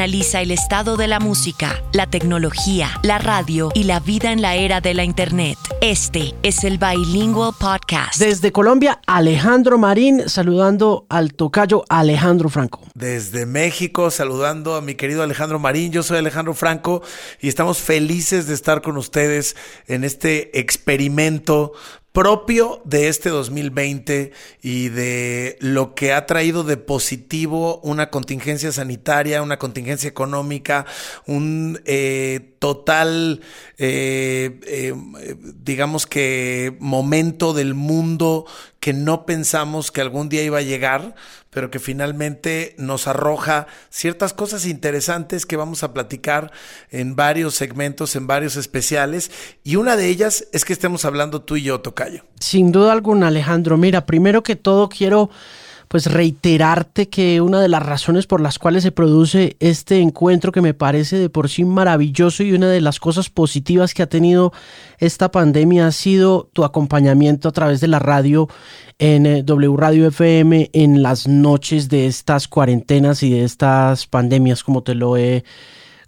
analiza 0.00 0.40
el 0.40 0.50
estado 0.50 0.96
de 0.96 1.06
la 1.08 1.20
música, 1.20 1.82
la 1.92 2.06
tecnología, 2.06 2.88
la 3.02 3.18
radio 3.18 3.70
y 3.74 3.84
la 3.84 4.00
vida 4.00 4.32
en 4.32 4.40
la 4.40 4.54
era 4.54 4.80
de 4.80 4.94
la 4.94 5.04
Internet. 5.04 5.58
Este 5.82 6.34
es 6.42 6.64
el 6.64 6.78
Bilingual 6.78 7.52
Podcast. 7.60 8.18
Desde 8.18 8.50
Colombia, 8.50 9.02
Alejandro 9.06 9.76
Marín 9.76 10.26
saludando 10.26 11.04
al 11.10 11.34
tocayo 11.34 11.84
Alejandro 11.90 12.48
Franco. 12.48 12.80
Desde 12.94 13.44
México, 13.44 14.10
saludando 14.10 14.74
a 14.74 14.80
mi 14.80 14.94
querido 14.94 15.22
Alejandro 15.22 15.58
Marín. 15.58 15.92
Yo 15.92 16.02
soy 16.02 16.16
Alejandro 16.16 16.54
Franco 16.54 17.02
y 17.38 17.48
estamos 17.48 17.76
felices 17.76 18.46
de 18.46 18.54
estar 18.54 18.80
con 18.80 18.96
ustedes 18.96 19.54
en 19.86 20.04
este 20.04 20.58
experimento 20.58 21.74
propio 22.12 22.82
de 22.84 23.08
este 23.08 23.28
2020 23.28 24.32
y 24.62 24.88
de 24.88 25.56
lo 25.60 25.94
que 25.94 26.12
ha 26.12 26.26
traído 26.26 26.64
de 26.64 26.76
positivo 26.76 27.80
una 27.82 28.10
contingencia 28.10 28.72
sanitaria, 28.72 29.42
una 29.42 29.58
contingencia 29.58 30.08
económica, 30.08 30.86
un 31.26 31.80
eh, 31.84 32.56
total, 32.58 33.42
eh, 33.78 34.60
eh, 34.66 34.94
digamos 35.62 36.06
que 36.06 36.76
momento 36.80 37.52
del 37.52 37.74
mundo 37.74 38.44
que 38.80 38.92
no 38.92 39.26
pensamos 39.26 39.90
que 39.90 40.00
algún 40.00 40.28
día 40.28 40.42
iba 40.42 40.58
a 40.58 40.62
llegar, 40.62 41.14
pero 41.50 41.70
que 41.70 41.78
finalmente 41.78 42.74
nos 42.78 43.06
arroja 43.06 43.66
ciertas 43.90 44.32
cosas 44.32 44.66
interesantes 44.66 45.46
que 45.46 45.56
vamos 45.56 45.82
a 45.82 45.92
platicar 45.92 46.52
en 46.90 47.16
varios 47.16 47.54
segmentos, 47.54 48.16
en 48.16 48.26
varios 48.26 48.56
especiales, 48.56 49.30
y 49.64 49.76
una 49.76 49.96
de 49.96 50.08
ellas 50.08 50.46
es 50.52 50.64
que 50.64 50.72
estemos 50.72 51.04
hablando 51.04 51.42
tú 51.42 51.56
y 51.56 51.62
yo, 51.62 51.80
Tocayo. 51.80 52.24
Sin 52.38 52.72
duda 52.72 52.92
alguna, 52.92 53.28
Alejandro. 53.28 53.76
Mira, 53.76 54.06
primero 54.06 54.42
que 54.42 54.56
todo 54.56 54.88
quiero 54.88 55.30
pues 55.90 56.06
reiterarte 56.06 57.08
que 57.08 57.40
una 57.40 57.60
de 57.60 57.66
las 57.66 57.82
razones 57.82 58.28
por 58.28 58.40
las 58.40 58.60
cuales 58.60 58.84
se 58.84 58.92
produce 58.92 59.56
este 59.58 59.98
encuentro 59.98 60.52
que 60.52 60.60
me 60.60 60.72
parece 60.72 61.18
de 61.18 61.28
por 61.30 61.48
sí 61.48 61.64
maravilloso 61.64 62.44
y 62.44 62.52
una 62.52 62.68
de 62.68 62.80
las 62.80 63.00
cosas 63.00 63.28
positivas 63.28 63.92
que 63.92 64.04
ha 64.04 64.08
tenido 64.08 64.52
esta 64.98 65.32
pandemia 65.32 65.88
ha 65.88 65.90
sido 65.90 66.48
tu 66.52 66.62
acompañamiento 66.62 67.48
a 67.48 67.52
través 67.52 67.80
de 67.80 67.88
la 67.88 67.98
radio 67.98 68.48
en 69.00 69.26
eh, 69.26 69.42
W 69.42 69.76
Radio 69.76 70.06
FM 70.06 70.70
en 70.72 71.02
las 71.02 71.26
noches 71.26 71.88
de 71.88 72.06
estas 72.06 72.46
cuarentenas 72.46 73.24
y 73.24 73.30
de 73.30 73.42
estas 73.42 74.06
pandemias 74.06 74.62
como 74.62 74.84
te 74.84 74.94
lo 74.94 75.16
he 75.16 75.42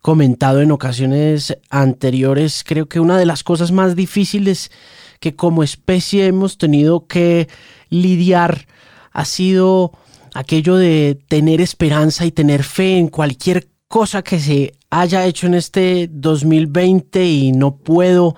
comentado 0.00 0.61
en 0.61 0.70
ocasiones 0.70 1.58
anteriores. 1.70 2.62
Creo 2.64 2.86
que 2.86 3.00
una 3.00 3.19
de 3.19 3.27
las 3.27 3.42
cosas 3.42 3.72
más 3.72 3.96
difíciles 3.96 4.70
que 5.19 5.34
como 5.34 5.64
especie 5.64 6.27
hemos 6.27 6.56
tenido 6.56 7.08
que 7.08 7.48
lidiar 7.91 8.69
ha 9.12 9.24
sido 9.24 9.92
aquello 10.34 10.77
de 10.77 11.18
tener 11.28 11.60
esperanza 11.60 12.24
y 12.24 12.32
tener 12.32 12.64
fe 12.64 12.96
en 12.98 13.08
cualquier 13.08 13.68
cosa 13.88 14.22
que 14.22 14.41
se 14.41 14.72
haya 14.88 15.27
hecho 15.27 15.46
en 15.46 15.55
este 15.55 16.08
2020 16.10 17.24
y 17.24 17.52
no 17.52 17.77
puedo 17.77 18.36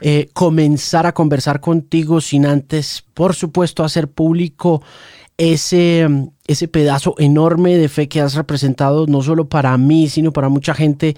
eh, 0.00 0.28
comenzar 0.32 1.06
a 1.06 1.12
conversar 1.12 1.60
contigo 1.60 2.20
sin 2.20 2.46
antes, 2.46 3.04
por 3.14 3.34
supuesto, 3.34 3.84
hacer 3.84 4.10
público 4.10 4.82
ese, 5.38 6.08
ese 6.46 6.68
pedazo 6.68 7.14
enorme 7.18 7.76
de 7.76 7.88
fe 7.88 8.08
que 8.08 8.20
has 8.20 8.34
representado, 8.34 9.06
no 9.06 9.22
solo 9.22 9.48
para 9.48 9.76
mí, 9.76 10.08
sino 10.08 10.32
para 10.32 10.48
mucha 10.48 10.74
gente. 10.74 11.16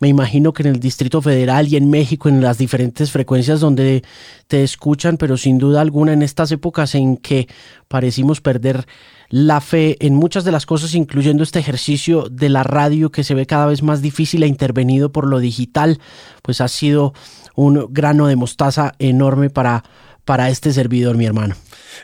Me 0.00 0.08
imagino 0.08 0.52
que 0.52 0.62
en 0.64 0.70
el 0.70 0.80
Distrito 0.80 1.22
Federal 1.22 1.68
y 1.68 1.76
en 1.76 1.88
México, 1.88 2.28
en 2.28 2.40
las 2.40 2.58
diferentes 2.58 3.12
frecuencias 3.12 3.60
donde 3.60 4.02
te 4.48 4.64
escuchan, 4.64 5.16
pero 5.18 5.36
sin 5.36 5.58
duda 5.58 5.80
alguna 5.80 6.12
en 6.12 6.22
estas 6.22 6.50
épocas 6.50 6.94
en 6.94 7.16
que 7.16 7.46
parecimos 7.86 8.40
perder 8.40 8.86
la 9.28 9.60
fe 9.60 9.96
en 10.04 10.14
muchas 10.16 10.42
de 10.42 10.50
las 10.50 10.66
cosas, 10.66 10.94
incluyendo 10.94 11.44
este 11.44 11.60
ejercicio 11.60 12.28
de 12.28 12.48
la 12.48 12.64
radio 12.64 13.12
que 13.12 13.22
se 13.22 13.34
ve 13.34 13.46
cada 13.46 13.66
vez 13.66 13.84
más 13.84 14.02
difícil 14.02 14.42
e 14.42 14.48
intervenido 14.48 15.12
por 15.12 15.28
lo 15.28 15.38
digital, 15.38 16.00
pues 16.42 16.60
ha 16.60 16.66
sido 16.66 17.14
un 17.54 17.86
grano 17.90 18.26
de 18.26 18.34
mostaza 18.34 18.94
enorme 18.98 19.48
para, 19.48 19.84
para 20.24 20.50
este 20.50 20.72
servidor, 20.72 21.16
mi 21.16 21.26
hermano. 21.26 21.54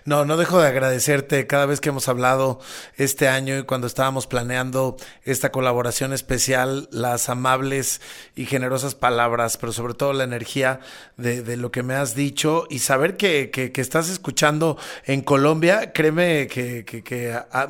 No, 0.04 0.24
no 0.24 0.36
dejo 0.36 0.60
de 0.60 0.68
agradecerte 0.68 1.46
cada 1.46 1.66
vez 1.66 1.80
que 1.80 1.88
hemos 1.88 2.08
hablado 2.08 2.60
este 2.96 3.28
año 3.28 3.58
y 3.58 3.62
cuando 3.64 3.86
estábamos 3.86 4.26
planeando 4.26 4.96
esta 5.24 5.50
colaboración 5.50 6.12
especial, 6.12 6.88
las 6.92 7.28
amables 7.28 8.00
y 8.34 8.46
generosas 8.46 8.94
palabras, 8.94 9.56
pero 9.56 9.72
sobre 9.72 9.94
todo 9.94 10.12
la 10.12 10.24
energía 10.24 10.80
de, 11.16 11.56
lo 11.56 11.70
que 11.70 11.82
me 11.82 11.94
has 11.94 12.14
dicho 12.14 12.66
y 12.68 12.80
saber 12.80 13.16
que, 13.16 13.72
estás 13.76 14.08
escuchando 14.10 14.76
en 15.04 15.22
Colombia, 15.22 15.92
créeme 15.92 16.46
que, 16.46 16.84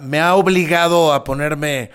me 0.00 0.20
ha 0.20 0.34
obligado 0.34 1.12
a 1.12 1.24
ponerme 1.24 1.90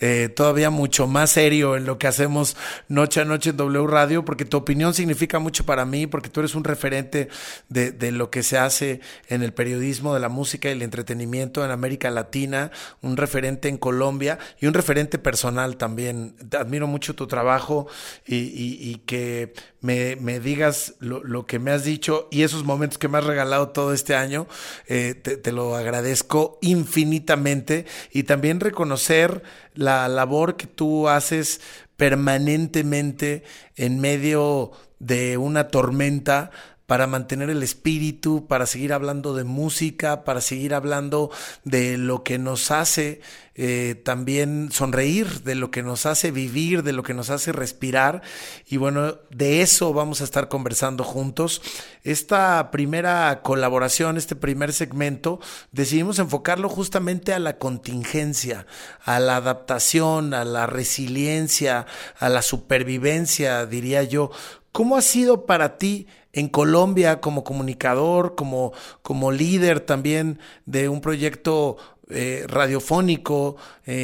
eh, 0.00 0.28
todavía 0.34 0.70
mucho 0.70 1.06
más 1.06 1.30
serio 1.30 1.76
en 1.76 1.84
lo 1.84 1.98
que 1.98 2.06
hacemos 2.06 2.56
noche 2.88 3.20
a 3.20 3.24
noche 3.24 3.50
en 3.50 3.56
W 3.56 3.86
Radio, 3.86 4.24
porque 4.24 4.44
tu 4.44 4.56
opinión 4.56 4.94
significa 4.94 5.38
mucho 5.38 5.64
para 5.64 5.84
mí, 5.84 6.06
porque 6.06 6.28
tú 6.28 6.40
eres 6.40 6.54
un 6.54 6.64
referente 6.64 7.28
de, 7.68 7.92
de 7.92 8.12
lo 8.12 8.30
que 8.30 8.42
se 8.42 8.58
hace 8.58 9.00
en 9.28 9.42
el 9.42 9.52
periodismo 9.52 9.75
de 9.78 10.20
la 10.20 10.28
música 10.28 10.68
y 10.68 10.72
el 10.72 10.82
entretenimiento 10.82 11.64
en 11.64 11.70
América 11.70 12.10
Latina, 12.10 12.70
un 13.02 13.16
referente 13.16 13.68
en 13.68 13.78
Colombia 13.78 14.38
y 14.60 14.66
un 14.66 14.74
referente 14.74 15.18
personal 15.18 15.76
también. 15.76 16.36
Admiro 16.58 16.86
mucho 16.86 17.14
tu 17.14 17.26
trabajo 17.26 17.86
y, 18.26 18.96
que 19.06 19.54
me, 19.80 20.16
digas 20.40 20.94
lo, 21.00 21.46
que 21.46 21.58
me 21.58 21.70
has 21.70 21.84
dicho 21.84 22.28
y 22.30 22.42
esos 22.42 22.64
momentos 22.64 22.98
que 22.98 23.08
me 23.08 23.18
has 23.18 23.24
regalado 23.24 23.68
todo 23.68 23.92
este 23.92 24.14
año, 24.14 24.46
eh, 24.86 25.14
te, 25.14 25.52
lo 25.52 25.76
agradezco 25.76 26.58
infinitamente 26.62 27.86
y 28.12 28.24
también 28.24 28.60
reconocer 28.60 29.42
la 29.74 30.08
labor 30.08 30.56
que 30.56 30.66
tú 30.66 31.08
haces 31.08 31.60
permanentemente 31.96 33.44
en 33.76 34.00
medio 34.00 34.72
de 34.98 35.36
una 35.36 35.68
tormenta 35.68 36.50
para 36.86 37.06
mantener 37.06 37.50
el 37.50 37.62
espíritu, 37.62 38.46
para 38.46 38.66
seguir 38.66 38.92
hablando 38.92 39.34
de 39.34 39.44
música, 39.44 40.24
para 40.24 40.40
seguir 40.40 40.74
hablando 40.74 41.30
de 41.64 41.98
lo 41.98 42.22
que 42.22 42.38
nos 42.38 42.70
hace 42.70 43.20
eh, 43.58 43.94
también 44.04 44.68
sonreír, 44.70 45.42
de 45.42 45.54
lo 45.54 45.70
que 45.70 45.82
nos 45.82 46.04
hace 46.04 46.30
vivir, 46.30 46.82
de 46.82 46.92
lo 46.92 47.02
que 47.02 47.14
nos 47.14 47.30
hace 47.30 47.52
respirar. 47.52 48.20
Y 48.68 48.76
bueno, 48.76 49.16
de 49.30 49.62
eso 49.62 49.94
vamos 49.94 50.20
a 50.20 50.24
estar 50.24 50.48
conversando 50.48 51.04
juntos. 51.04 51.62
Esta 52.04 52.70
primera 52.70 53.40
colaboración, 53.42 54.18
este 54.18 54.36
primer 54.36 54.74
segmento, 54.74 55.40
decidimos 55.72 56.18
enfocarlo 56.18 56.68
justamente 56.68 57.32
a 57.32 57.38
la 57.38 57.56
contingencia, 57.56 58.66
a 59.02 59.18
la 59.20 59.36
adaptación, 59.36 60.34
a 60.34 60.44
la 60.44 60.66
resiliencia, 60.66 61.86
a 62.18 62.28
la 62.28 62.42
supervivencia, 62.42 63.64
diría 63.64 64.02
yo. 64.02 64.30
¿Cómo 64.76 64.98
ha 64.98 65.00
sido 65.00 65.46
para 65.46 65.78
ti 65.78 66.06
en 66.34 66.48
Colombia 66.48 67.22
como 67.22 67.44
comunicador, 67.44 68.34
como, 68.34 68.74
como 69.00 69.32
líder 69.32 69.80
también 69.80 70.38
de 70.66 70.90
un 70.90 71.00
proyecto 71.00 71.78
eh, 72.10 72.44
radiofónico 72.46 73.56
eh, 73.86 73.94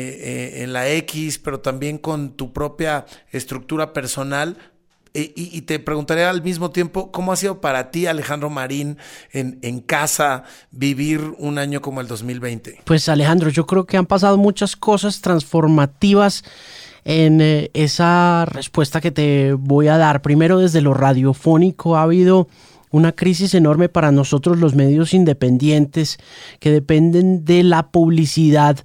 eh, 0.55 0.62
en 0.62 0.73
la 0.73 0.88
X, 0.88 1.38
pero 1.38 1.61
también 1.61 1.99
con 1.99 2.38
tu 2.38 2.55
propia 2.55 3.05
estructura 3.32 3.93
personal. 3.93 4.56
Y, 5.12 5.61
te 5.61 5.79
preguntaré 5.79 6.25
al 6.25 6.43
mismo 6.43 6.70
tiempo, 6.70 7.12
¿cómo 7.12 7.32
ha 7.32 7.37
sido 7.37 7.61
para 7.61 7.91
ti, 7.91 8.06
Alejandro 8.06 8.49
Marín, 8.49 8.96
en, 9.32 9.58
en, 9.61 9.81
casa, 9.81 10.44
vivir 10.70 11.35
un 11.37 11.58
año 11.58 11.82
como 11.82 12.00
el 12.00 12.06
2020? 12.06 12.81
Pues 12.87 13.11
Alejandro, 13.11 13.50
yo 13.50 13.67
creo 13.67 13.85
que 13.85 13.99
han 13.99 14.06
pasado 14.06 14.38
muchas 14.38 14.75
cosas 14.75 15.20
transformativas 15.20 16.44
en 17.04 17.40
eh, 17.40 17.70
esa 17.75 18.44
respuesta 18.46 19.00
que 19.00 19.10
te 19.10 19.52
voy 19.54 19.88
a 19.88 19.99
dar. 19.99 20.22
Primero, 20.22 20.58
desde 20.58 20.81
lo 20.81 20.94
radiofónico 20.94 21.96
ha 21.96 22.02
habido 22.02 22.49
una 22.90 23.12
crisis 23.12 23.54
enorme 23.54 23.88
para 23.88 24.12
nosotros 24.12 24.58
los 24.58 24.75
medios 24.75 25.14
independientes 25.14 26.19
que 26.60 26.70
dependen 26.70 27.44
de 27.44 27.62
la 27.62 27.90
publicidad 27.90 28.78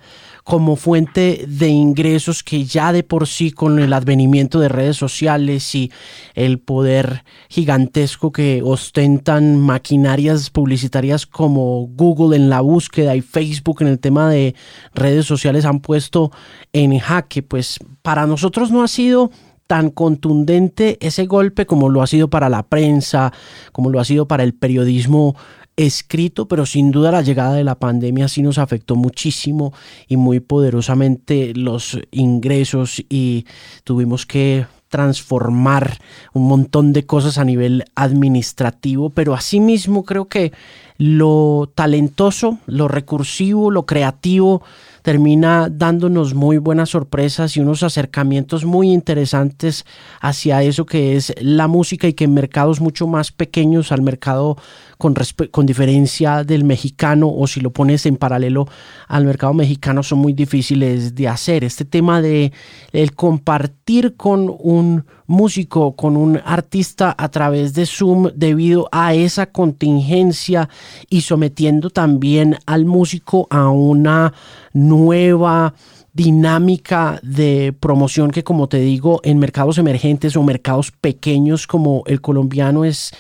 como 0.48 0.78
fuente 0.78 1.44
de 1.46 1.68
ingresos 1.68 2.42
que 2.42 2.64
ya 2.64 2.94
de 2.94 3.04
por 3.04 3.28
sí 3.28 3.52
con 3.52 3.80
el 3.80 3.92
advenimiento 3.92 4.62
de 4.62 4.70
redes 4.70 4.96
sociales 4.96 5.76
y 5.76 5.92
el 6.36 6.60
poder 6.60 7.26
gigantesco 7.50 8.32
que 8.32 8.62
ostentan 8.64 9.60
maquinarias 9.60 10.50
publicitarias 10.50 11.26
como 11.26 11.88
Google 11.88 12.38
en 12.38 12.50
la 12.50 12.62
búsqueda 12.62 13.14
y 13.18 13.22
Facebook 13.22 13.82
en 13.82 13.88
el 13.90 14.00
tema 14.00 14.30
de 14.30 14.56
redes 14.96 15.26
sociales 15.26 15.66
han 15.66 15.82
puesto 15.82 16.32
en 16.72 16.98
jaque, 16.98 17.44
pues 17.44 17.78
para 18.02 18.26
nosotros 18.26 18.72
no 18.72 18.84
ha 18.84 18.88
sido 18.88 19.32
tan 19.68 19.90
contundente 19.90 20.98
ese 21.02 21.26
golpe 21.26 21.66
como 21.66 21.90
lo 21.90 22.02
ha 22.02 22.08
sido 22.08 22.30
para 22.30 22.48
la 22.48 22.64
prensa, 22.64 23.34
como 23.74 23.90
lo 23.90 24.00
ha 24.00 24.06
sido 24.06 24.30
para 24.30 24.44
el 24.44 24.54
periodismo 24.54 25.36
escrito, 25.78 26.48
pero 26.48 26.66
sin 26.66 26.92
duda 26.92 27.12
la 27.12 27.22
llegada 27.22 27.54
de 27.54 27.64
la 27.64 27.76
pandemia 27.76 28.28
sí 28.28 28.42
nos 28.42 28.58
afectó 28.58 28.96
muchísimo 28.96 29.74
y 30.08 30.18
muy 30.18 30.40
poderosamente 30.40 31.54
los 31.54 32.00
ingresos 32.12 33.04
y 33.10 33.46
tuvimos 33.84 34.26
que 34.26 34.66
transformar 34.90 36.00
un 36.34 36.48
montón 36.48 36.94
de 36.94 37.06
cosas 37.06 37.38
a 37.38 37.46
nivel 37.46 37.86
administrativo, 37.96 39.10
pero 39.12 39.34
asimismo 39.34 40.04
creo 40.04 40.28
que 40.28 40.52
lo 40.98 41.72
talentoso, 41.76 42.58
lo 42.66 42.88
recursivo, 42.88 43.70
lo 43.70 43.86
creativo 43.86 44.64
termina 45.08 45.70
dándonos 45.72 46.34
muy 46.34 46.58
buenas 46.58 46.90
sorpresas 46.90 47.56
y 47.56 47.62
unos 47.62 47.82
acercamientos 47.82 48.66
muy 48.66 48.92
interesantes 48.92 49.86
hacia 50.20 50.64
eso 50.64 50.86
que 50.86 51.16
es 51.16 51.34
la 51.40 51.70
música 51.70 52.10
y 52.10 52.14
que 52.14 52.26
en 52.26 52.34
mercados 52.34 52.82
mucho 52.82 53.08
más 53.08 53.32
pequeños 53.32 53.94
al 53.94 54.02
mercado 54.02 54.58
con, 54.98 55.16
con 55.52 55.66
diferencia 55.66 56.44
del 56.44 56.66
mexicano 56.66 57.30
o 57.30 57.48
si 57.48 57.62
lo 57.62 57.72
pones 57.72 58.06
en 58.06 58.18
paralelo 58.18 58.68
al 59.08 59.24
mercado 59.24 59.54
mexicano 59.54 60.04
son 60.04 60.20
muy 60.20 60.34
difíciles 60.34 61.16
de 61.16 61.30
hacer. 61.30 61.64
Este 61.64 61.86
tema 61.86 62.22
de 62.22 62.52
el 62.92 63.16
compartir 63.16 64.18
con 64.18 64.54
un 64.60 65.06
músico, 65.28 65.96
con 65.96 66.18
un 66.18 66.42
artista 66.44 67.14
a 67.18 67.30
través 67.30 67.74
de 67.74 67.86
Zoom 67.86 68.30
debido 68.34 68.90
a 68.92 69.14
esa 69.14 69.48
contingencia 69.48 70.70
y 71.10 71.22
sometiendo 71.22 71.90
también 71.90 72.58
al 72.66 72.86
músico 72.86 73.48
a 73.50 73.70
una 73.70 74.34
nueva 74.74 75.74
dinámica 76.14 77.20
de 77.22 77.76
promoción 77.80 78.32
que 78.32 78.44
como 78.44 78.68
te 78.68 78.80
digo 78.80 79.22
en 79.24 79.38
mercados 79.38 79.78
emergentes 79.78 80.36
o 80.36 80.42
mercados 80.42 80.92
pequeños 80.92 81.68
como 81.68 82.02
el 82.08 82.22
colombiano 82.22 82.86
es 82.86 83.12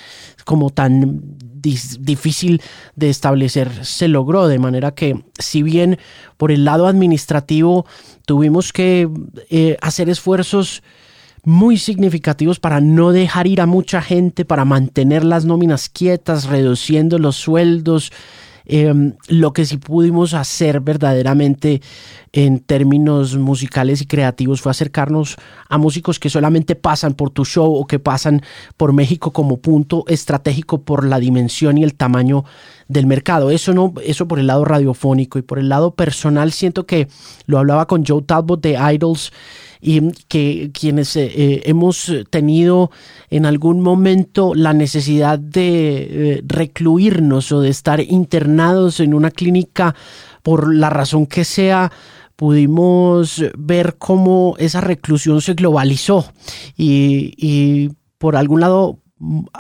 como 0.46 0.72
tan 0.72 1.22
difícil 1.62 2.62
de 2.96 3.10
establecer 3.10 3.86
se 3.86 4.08
logró. 4.08 4.48
De 4.48 4.60
manera 4.60 4.96
que 4.96 5.24
si 5.38 5.62
bien 5.62 6.00
por 6.38 6.52
el 6.52 6.66
lado 6.66 6.88
administrativo 6.88 7.86
tuvimos 8.26 8.74
que 8.74 9.10
eh, 9.50 9.78
hacer 9.82 10.10
esfuerzos 10.10 10.82
muy 11.48 11.78
significativos 11.78 12.60
para 12.60 12.82
no 12.82 13.14
dejar 13.14 13.48
ir 13.48 13.62
a 13.62 13.66
mucha 13.66 14.02
gente, 14.02 14.44
para 14.44 14.66
mantener 14.66 15.24
las 15.24 15.46
nóminas 15.46 15.88
quietas, 15.88 16.44
reduciendo 16.44 17.20
los 17.20 17.38
sueldos, 17.38 18.12
Em, 18.70 19.14
lo 19.30 19.54
que 19.54 19.66
sí 19.66 19.78
pudimos 19.78 20.34
hacer 20.34 20.82
verdaderamente 20.82 21.82
en 22.34 22.60
términos 22.60 23.38
musicales 23.38 24.02
y 24.02 24.06
creativos 24.06 24.60
fue 24.60 24.72
acercarnos 24.72 25.38
a 25.70 25.78
músicos 25.78 26.20
que 26.20 26.30
solamente 26.30 26.76
pasan 26.76 27.14
por 27.14 27.30
tu 27.30 27.46
show 27.46 27.74
o 27.74 27.88
que 27.88 27.98
pasan 27.98 28.42
por 28.76 28.92
México 28.92 29.32
como 29.32 29.62
punto 29.62 30.04
estratégico 30.10 30.82
por 30.82 31.06
la 31.06 31.18
dimensión 31.18 31.78
y 31.78 31.86
el 31.86 31.96
tamaño 31.96 32.44
del 32.90 33.08
mercado. 33.08 33.52
Eso 33.52 33.74
no, 33.74 33.94
eso 34.04 34.28
por 34.28 34.38
el 34.38 34.48
lado 34.48 34.66
radiofónico 34.66 35.40
y 35.40 35.44
por 35.44 35.60
el 35.60 35.70
lado 35.70 35.92
personal 35.92 36.52
siento 36.52 36.86
que 36.86 37.08
lo 37.46 37.60
hablaba 37.60 37.88
con 37.88 38.06
Joe 38.06 38.22
Talbot 38.22 38.60
de 38.60 38.78
Idols 38.94 39.32
y 39.82 40.12
que 40.28 40.72
quienes 40.74 41.16
eh, 41.16 41.32
eh, 41.36 41.62
hemos 41.66 42.12
tenido 42.30 42.92
en 43.30 43.46
algún 43.46 43.82
momento 43.82 44.54
la 44.56 44.74
necesidad 44.74 45.40
de 45.40 46.38
eh, 46.38 46.44
recluirnos 46.46 47.52
o 47.52 47.62
de 47.62 47.70
estar 47.70 48.00
internados 48.02 49.00
en 49.00 49.14
una 49.14 49.32
clínica 49.32 49.96
por 50.44 50.74
la 50.74 50.90
razón 50.90 51.26
que 51.26 51.44
sea, 51.44 51.92
pudimos 52.36 53.44
ver 53.58 53.96
cómo 53.98 54.56
esa 54.60 54.82
reclusión 54.82 55.42
se 55.42 55.54
globalizó. 55.54 56.26
Y, 56.78 57.34
y 57.38 57.92
por 58.18 58.36
algún 58.36 58.62
lado 58.62 59.00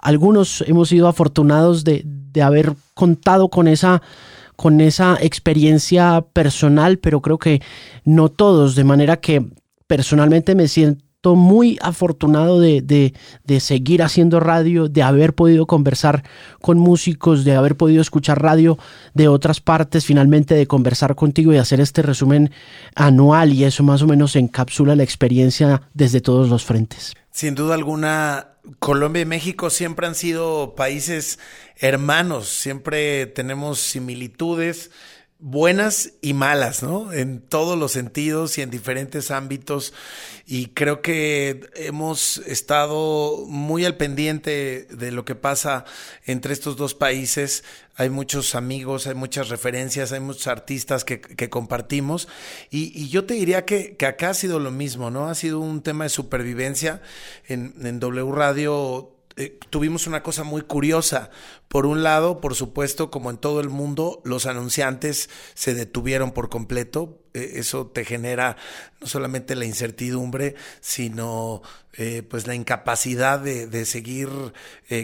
algunos 0.01 0.63
hemos 0.67 0.89
sido 0.89 1.07
afortunados 1.07 1.83
de, 1.83 2.03
de 2.05 2.41
haber 2.41 2.73
contado 2.93 3.49
con 3.49 3.67
esa 3.67 4.01
con 4.55 4.81
esa 4.81 5.17
experiencia 5.21 6.25
personal, 6.33 6.97
pero 6.97 7.21
creo 7.21 7.37
que 7.37 7.61
no 8.03 8.29
todos, 8.29 8.73
de 8.73 8.83
manera 8.83 9.17
que 9.17 9.45
personalmente 9.87 10.55
me 10.55 10.67
siento 10.67 11.07
muy 11.35 11.77
afortunado 11.81 12.59
de, 12.59 12.81
de, 13.43 13.59
seguir 13.59 14.03
haciendo 14.03 14.39
radio, 14.39 14.87
de 14.87 15.01
haber 15.01 15.33
podido 15.33 15.65
conversar 15.65 16.23
con 16.61 16.77
músicos, 16.77 17.43
de 17.43 17.55
haber 17.55 17.75
podido 17.75 18.01
escuchar 18.01 18.41
radio 18.41 18.77
de 19.13 19.27
otras 19.27 19.59
partes, 19.59 20.05
finalmente 20.05 20.55
de 20.55 20.67
conversar 20.67 21.15
contigo 21.15 21.53
y 21.53 21.57
hacer 21.57 21.81
este 21.81 22.01
resumen 22.01 22.51
anual 22.95 23.53
y 23.53 23.63
eso 23.63 23.83
más 23.83 24.01
o 24.01 24.07
menos 24.07 24.35
encapsula 24.35 24.95
la 24.95 25.03
experiencia 25.03 25.81
desde 25.93 26.21
todos 26.21 26.49
los 26.49 26.63
frentes. 26.63 27.13
Sin 27.31 27.55
duda 27.55 27.75
alguna, 27.75 28.57
Colombia 28.79 29.21
y 29.21 29.25
México 29.25 29.69
siempre 29.69 30.07
han 30.07 30.15
sido 30.15 30.75
países 30.75 31.39
hermanos, 31.75 32.49
siempre 32.49 33.27
tenemos 33.27 33.79
similitudes 33.79 34.91
buenas 35.39 36.13
y 36.21 36.33
malas, 36.33 36.81
¿no? 36.81 37.13
En 37.13 37.41
todos 37.41 37.77
los 37.77 37.91
sentidos 37.91 38.57
y 38.57 38.61
en 38.61 38.71
diferentes 38.71 39.29
ámbitos. 39.29 39.93
Y 40.45 40.67
creo 40.67 41.01
que 41.01 41.69
hemos 41.75 42.37
estado 42.39 43.45
muy 43.47 43.85
al 43.85 43.97
pendiente 43.97 44.87
de 44.89 45.11
lo 45.11 45.25
que 45.25 45.35
pasa 45.35 45.85
entre 46.25 46.53
estos 46.53 46.75
dos 46.75 46.95
países. 46.95 47.63
Hay 47.95 48.09
muchos 48.09 48.55
amigos, 48.55 49.07
hay 49.07 49.15
muchas 49.15 49.49
referencias, 49.49 50.11
hay 50.11 50.19
muchos 50.19 50.47
artistas 50.47 51.03
que, 51.03 51.19
compartimos. 51.49 52.27
Y, 52.71 53.07
yo 53.09 53.25
te 53.25 53.35
diría 53.35 53.65
que, 53.65 53.95
acá 54.07 54.31
ha 54.31 54.33
sido 54.33 54.59
lo 54.59 54.71
mismo, 54.71 55.11
¿no? 55.11 55.27
Ha 55.27 55.35
sido 55.35 55.59
un 55.59 55.81
tema 55.83 56.05
de 56.05 56.09
supervivencia. 56.09 57.01
En, 57.47 57.75
en 57.83 57.99
W 57.99 58.31
Radio 58.31 59.16
eh, 59.37 59.59
tuvimos 59.69 60.07
una 60.07 60.23
cosa 60.23 60.43
muy 60.43 60.63
curiosa. 60.63 61.29
Por 61.67 61.85
un 61.85 62.03
lado, 62.03 62.41
por 62.41 62.55
supuesto, 62.55 63.11
como 63.11 63.29
en 63.29 63.37
todo 63.37 63.59
el 63.59 63.69
mundo, 63.69 64.21
los 64.25 64.45
anunciantes 64.47 65.29
se 65.53 65.75
detuvieron 65.75 66.31
por 66.31 66.49
completo. 66.49 67.19
Eh, 67.37 67.59
eso 67.59 67.87
te 67.87 68.03
genera 68.03 68.57
no 68.99 69.07
solamente 69.07 69.55
la 69.55 69.65
incertidumbre, 69.65 70.55
sino 70.81 71.61
eh, 71.93 72.23
pues 72.27 72.47
la 72.47 72.55
incapacidad 72.55 73.39
de, 73.39 73.85
seguir 73.85 74.29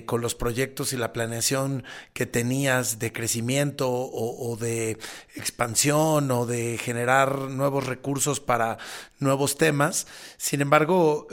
con 0.06 0.22
los 0.22 0.34
proyectos 0.34 0.94
y 0.94 0.98
la 0.98 1.14
planeación 1.14 1.84
que 2.14 2.26
tenías 2.26 2.98
de 2.98 3.12
crecimiento 3.12 3.90
o, 3.92 4.52
o, 4.52 4.58
de 4.58 4.98
expansión 5.36 6.32
o 6.32 6.46
de 6.48 6.80
generar 6.80 7.38
nuevos 7.38 7.86
recursos 7.86 8.40
para 8.40 8.80
nuevos 9.20 9.58
temas. 9.58 10.08
Sin 10.38 10.62
embargo, 10.62 11.28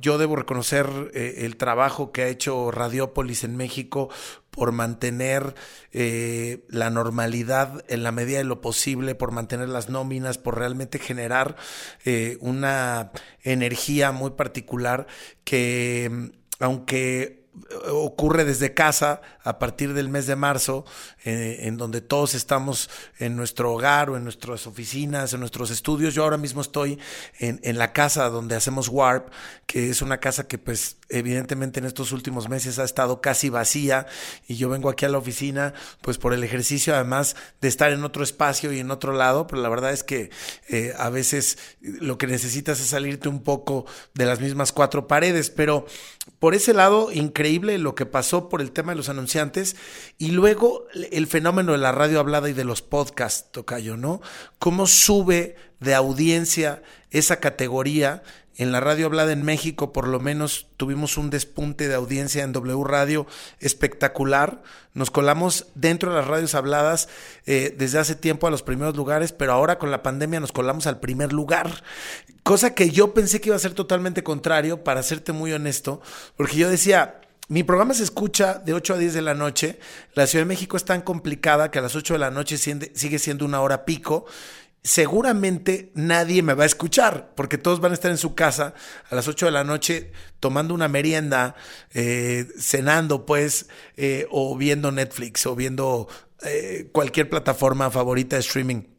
yo 0.00 0.18
debo 0.18 0.36
reconocer 0.36 0.86
el 1.14 1.56
trabajo 1.56 2.12
que 2.12 2.22
ha 2.22 2.28
hecho 2.28 2.70
Radiópolis 2.70 3.44
en 3.44 3.56
México 3.56 4.08
por 4.54 4.72
mantener 4.72 5.54
eh, 5.92 6.64
la 6.68 6.90
normalidad 6.90 7.84
en 7.88 8.02
la 8.02 8.12
medida 8.12 8.38
de 8.38 8.44
lo 8.44 8.60
posible, 8.60 9.14
por 9.14 9.30
mantener 9.30 9.68
las 9.68 9.88
nóminas, 9.88 10.38
por 10.38 10.58
realmente 10.58 10.98
generar 10.98 11.56
eh, 12.04 12.38
una 12.40 13.12
energía 13.42 14.12
muy 14.12 14.30
particular 14.30 15.06
que 15.44 16.30
aunque 16.60 17.43
ocurre 17.90 18.44
desde 18.44 18.74
casa 18.74 19.20
a 19.42 19.58
partir 19.58 19.94
del 19.94 20.08
mes 20.08 20.26
de 20.26 20.36
marzo, 20.36 20.84
eh, 21.24 21.60
en 21.62 21.76
donde 21.76 22.00
todos 22.00 22.34
estamos 22.34 22.90
en 23.18 23.36
nuestro 23.36 23.72
hogar 23.72 24.10
o 24.10 24.16
en 24.16 24.24
nuestras 24.24 24.66
oficinas, 24.66 25.32
en 25.32 25.40
nuestros 25.40 25.70
estudios. 25.70 26.14
Yo 26.14 26.24
ahora 26.24 26.36
mismo 26.36 26.60
estoy 26.60 26.98
en, 27.38 27.60
en, 27.62 27.78
la 27.78 27.92
casa 27.92 28.28
donde 28.28 28.56
hacemos 28.56 28.88
Warp, 28.88 29.28
que 29.66 29.90
es 29.90 30.02
una 30.02 30.18
casa 30.18 30.48
que 30.48 30.58
pues 30.58 30.96
evidentemente 31.08 31.80
en 31.80 31.86
estos 31.86 32.12
últimos 32.12 32.48
meses 32.48 32.78
ha 32.78 32.84
estado 32.84 33.20
casi 33.20 33.50
vacía 33.50 34.06
y 34.48 34.56
yo 34.56 34.68
vengo 34.68 34.88
aquí 34.88 35.04
a 35.04 35.08
la 35.08 35.18
oficina 35.18 35.74
pues 36.00 36.18
por 36.18 36.32
el 36.32 36.42
ejercicio 36.42 36.94
además 36.94 37.36
de 37.60 37.68
estar 37.68 37.92
en 37.92 38.04
otro 38.04 38.24
espacio 38.24 38.72
y 38.72 38.80
en 38.80 38.90
otro 38.90 39.12
lado, 39.12 39.46
pero 39.46 39.62
la 39.62 39.68
verdad 39.68 39.92
es 39.92 40.02
que 40.02 40.30
eh, 40.68 40.94
a 40.98 41.10
veces 41.10 41.58
lo 41.80 42.18
que 42.18 42.26
necesitas 42.26 42.80
es 42.80 42.86
salirte 42.86 43.28
un 43.28 43.42
poco 43.42 43.86
de 44.14 44.26
las 44.26 44.40
mismas 44.40 44.72
cuatro 44.72 45.06
paredes, 45.06 45.50
pero 45.50 45.86
por 46.38 46.54
ese 46.54 46.72
lado 46.72 47.10
increíble 47.44 47.76
lo 47.76 47.94
que 47.94 48.06
pasó 48.06 48.48
por 48.48 48.62
el 48.62 48.72
tema 48.72 48.92
de 48.92 48.96
los 48.96 49.10
anunciantes 49.10 49.76
y 50.16 50.30
luego 50.30 50.86
el 51.12 51.26
fenómeno 51.26 51.72
de 51.72 51.78
la 51.78 51.92
radio 51.92 52.20
hablada 52.20 52.48
y 52.48 52.54
de 52.54 52.64
los 52.64 52.80
podcasts, 52.80 53.52
Tocayo, 53.52 53.98
¿no? 53.98 54.22
Cómo 54.58 54.86
sube 54.86 55.56
de 55.78 55.94
audiencia 55.94 56.82
esa 57.10 57.40
categoría 57.40 58.22
en 58.56 58.72
la 58.72 58.80
radio 58.80 59.06
hablada 59.06 59.32
en 59.32 59.42
México 59.42 59.92
por 59.92 60.06
lo 60.06 60.20
menos 60.20 60.68
tuvimos 60.76 61.18
un 61.18 61.28
despunte 61.28 61.88
de 61.88 61.94
audiencia 61.94 62.44
en 62.44 62.52
W 62.52 62.84
Radio 62.84 63.26
espectacular. 63.58 64.62
Nos 64.92 65.10
colamos 65.10 65.66
dentro 65.74 66.10
de 66.10 66.18
las 66.20 66.28
radios 66.28 66.54
habladas 66.54 67.08
eh, 67.46 67.74
desde 67.76 67.98
hace 67.98 68.14
tiempo 68.14 68.46
a 68.46 68.50
los 68.50 68.62
primeros 68.62 68.96
lugares, 68.96 69.32
pero 69.32 69.52
ahora 69.52 69.78
con 69.78 69.90
la 69.90 70.02
pandemia 70.02 70.40
nos 70.40 70.52
colamos 70.52 70.86
al 70.86 71.00
primer 71.00 71.32
lugar. 71.32 71.82
Cosa 72.44 72.74
que 72.74 72.90
yo 72.90 73.12
pensé 73.12 73.40
que 73.40 73.48
iba 73.48 73.56
a 73.56 73.58
ser 73.58 73.74
totalmente 73.74 74.22
contrario, 74.22 74.84
para 74.84 75.02
serte 75.02 75.32
muy 75.32 75.52
honesto, 75.52 76.00
porque 76.36 76.56
yo 76.56 76.70
decía, 76.70 77.22
mi 77.48 77.62
programa 77.62 77.94
se 77.94 78.04
escucha 78.04 78.54
de 78.54 78.74
8 78.74 78.94
a 78.94 78.98
10 78.98 79.14
de 79.14 79.22
la 79.22 79.34
noche. 79.34 79.78
La 80.14 80.26
Ciudad 80.26 80.44
de 80.44 80.48
México 80.48 80.76
es 80.76 80.84
tan 80.84 81.02
complicada 81.02 81.70
que 81.70 81.78
a 81.78 81.82
las 81.82 81.94
8 81.94 82.14
de 82.14 82.18
la 82.18 82.30
noche 82.30 82.56
sigue 82.56 83.18
siendo 83.18 83.44
una 83.44 83.60
hora 83.60 83.84
pico 83.84 84.26
seguramente 84.84 85.90
nadie 85.94 86.42
me 86.42 86.52
va 86.52 86.64
a 86.64 86.66
escuchar, 86.66 87.32
porque 87.34 87.56
todos 87.56 87.80
van 87.80 87.92
a 87.92 87.94
estar 87.94 88.10
en 88.10 88.18
su 88.18 88.34
casa 88.34 88.74
a 89.10 89.14
las 89.14 89.26
8 89.26 89.46
de 89.46 89.52
la 89.52 89.64
noche 89.64 90.12
tomando 90.40 90.74
una 90.74 90.88
merienda, 90.88 91.56
eh, 91.94 92.46
cenando, 92.58 93.24
pues, 93.24 93.66
eh, 93.96 94.26
o 94.30 94.54
viendo 94.56 94.92
Netflix, 94.92 95.46
o 95.46 95.56
viendo 95.56 96.06
eh, 96.42 96.90
cualquier 96.92 97.30
plataforma 97.30 97.90
favorita 97.90 98.36
de 98.36 98.40
streaming. 98.40 98.93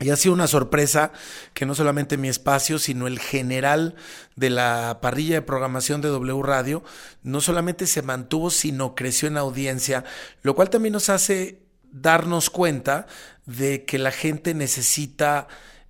Y 0.00 0.10
ha 0.10 0.16
sido 0.16 0.34
una 0.34 0.48
sorpresa 0.48 1.12
que 1.54 1.66
no 1.66 1.74
solamente 1.74 2.16
mi 2.16 2.28
espacio, 2.28 2.78
sino 2.78 3.06
el 3.06 3.20
general 3.20 3.94
de 4.34 4.50
la 4.50 4.98
parrilla 5.00 5.36
de 5.36 5.42
programación 5.42 6.00
de 6.00 6.08
W 6.08 6.42
Radio, 6.42 6.82
no 7.22 7.40
solamente 7.40 7.86
se 7.86 8.02
mantuvo, 8.02 8.50
sino 8.50 8.94
creció 8.94 9.28
en 9.28 9.36
audiencia, 9.36 10.04
lo 10.42 10.54
cual 10.54 10.68
también 10.68 10.92
nos 10.92 11.10
hace 11.10 11.62
darnos 11.92 12.50
cuenta 12.50 13.06
de 13.46 13.84
que 13.84 13.98
la 13.98 14.10
gente 14.10 14.52
necesita 14.52 15.46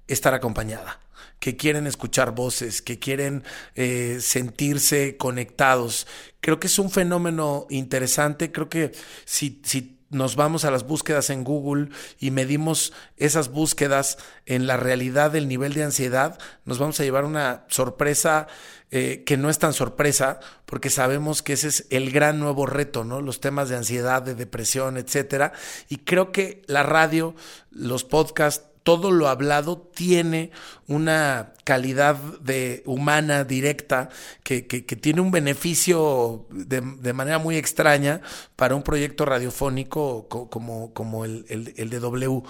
estar 0.06 0.34
acompañada 0.34 1.00
que 1.44 1.56
quieren 1.58 1.86
escuchar 1.86 2.34
voces, 2.34 2.80
que 2.80 2.98
quieren 2.98 3.44
eh, 3.74 4.16
sentirse 4.22 5.18
conectados. 5.18 6.06
Creo 6.40 6.58
que 6.58 6.68
es 6.68 6.78
un 6.78 6.90
fenómeno 6.90 7.66
interesante. 7.68 8.50
Creo 8.50 8.70
que 8.70 8.92
si, 9.26 9.60
si 9.62 9.98
nos 10.14 10.36
vamos 10.36 10.64
a 10.64 10.70
las 10.70 10.86
búsquedas 10.86 11.28
en 11.28 11.44
Google 11.44 11.88
y 12.18 12.30
medimos 12.30 12.92
esas 13.16 13.50
búsquedas 13.50 14.16
en 14.46 14.66
la 14.66 14.76
realidad 14.76 15.32
del 15.32 15.48
nivel 15.48 15.74
de 15.74 15.84
ansiedad, 15.84 16.38
nos 16.64 16.78
vamos 16.78 16.98
a 17.00 17.04
llevar 17.04 17.24
una 17.24 17.64
sorpresa 17.68 18.46
eh, 18.90 19.24
que 19.26 19.36
no 19.36 19.50
es 19.50 19.58
tan 19.58 19.72
sorpresa, 19.72 20.38
porque 20.66 20.88
sabemos 20.88 21.42
que 21.42 21.54
ese 21.54 21.66
es 21.66 21.86
el 21.90 22.12
gran 22.12 22.38
nuevo 22.38 22.64
reto, 22.64 23.02
¿no? 23.02 23.20
Los 23.20 23.40
temas 23.40 23.68
de 23.68 23.76
ansiedad, 23.76 24.22
de 24.22 24.36
depresión, 24.36 24.96
etcétera. 24.96 25.52
Y 25.88 25.98
creo 25.98 26.30
que 26.30 26.62
la 26.66 26.84
radio, 26.84 27.34
los 27.72 28.04
podcasts, 28.04 28.66
todo 28.84 29.10
lo 29.10 29.28
hablado 29.28 29.78
tiene 29.78 30.50
una 30.86 31.54
calidad 31.64 32.16
de 32.16 32.82
humana 32.84 33.42
directa 33.42 34.10
que, 34.42 34.62
tiene 34.62 35.22
un 35.22 35.30
beneficio 35.30 36.46
de, 36.50 37.12
manera 37.14 37.38
muy 37.38 37.56
extraña 37.56 38.20
para 38.56 38.76
un 38.76 38.82
proyecto 38.82 39.24
radiofónico 39.24 40.28
como, 40.28 40.92
como 40.92 41.24
el, 41.24 41.46
el 41.48 41.90
de 41.90 41.98
W. 41.98 42.42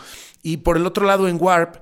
Y 0.43 0.59
por 0.59 0.76
el 0.76 0.87
otro 0.87 1.07
lado, 1.07 1.29
en 1.29 1.38
Warp, 1.41 1.76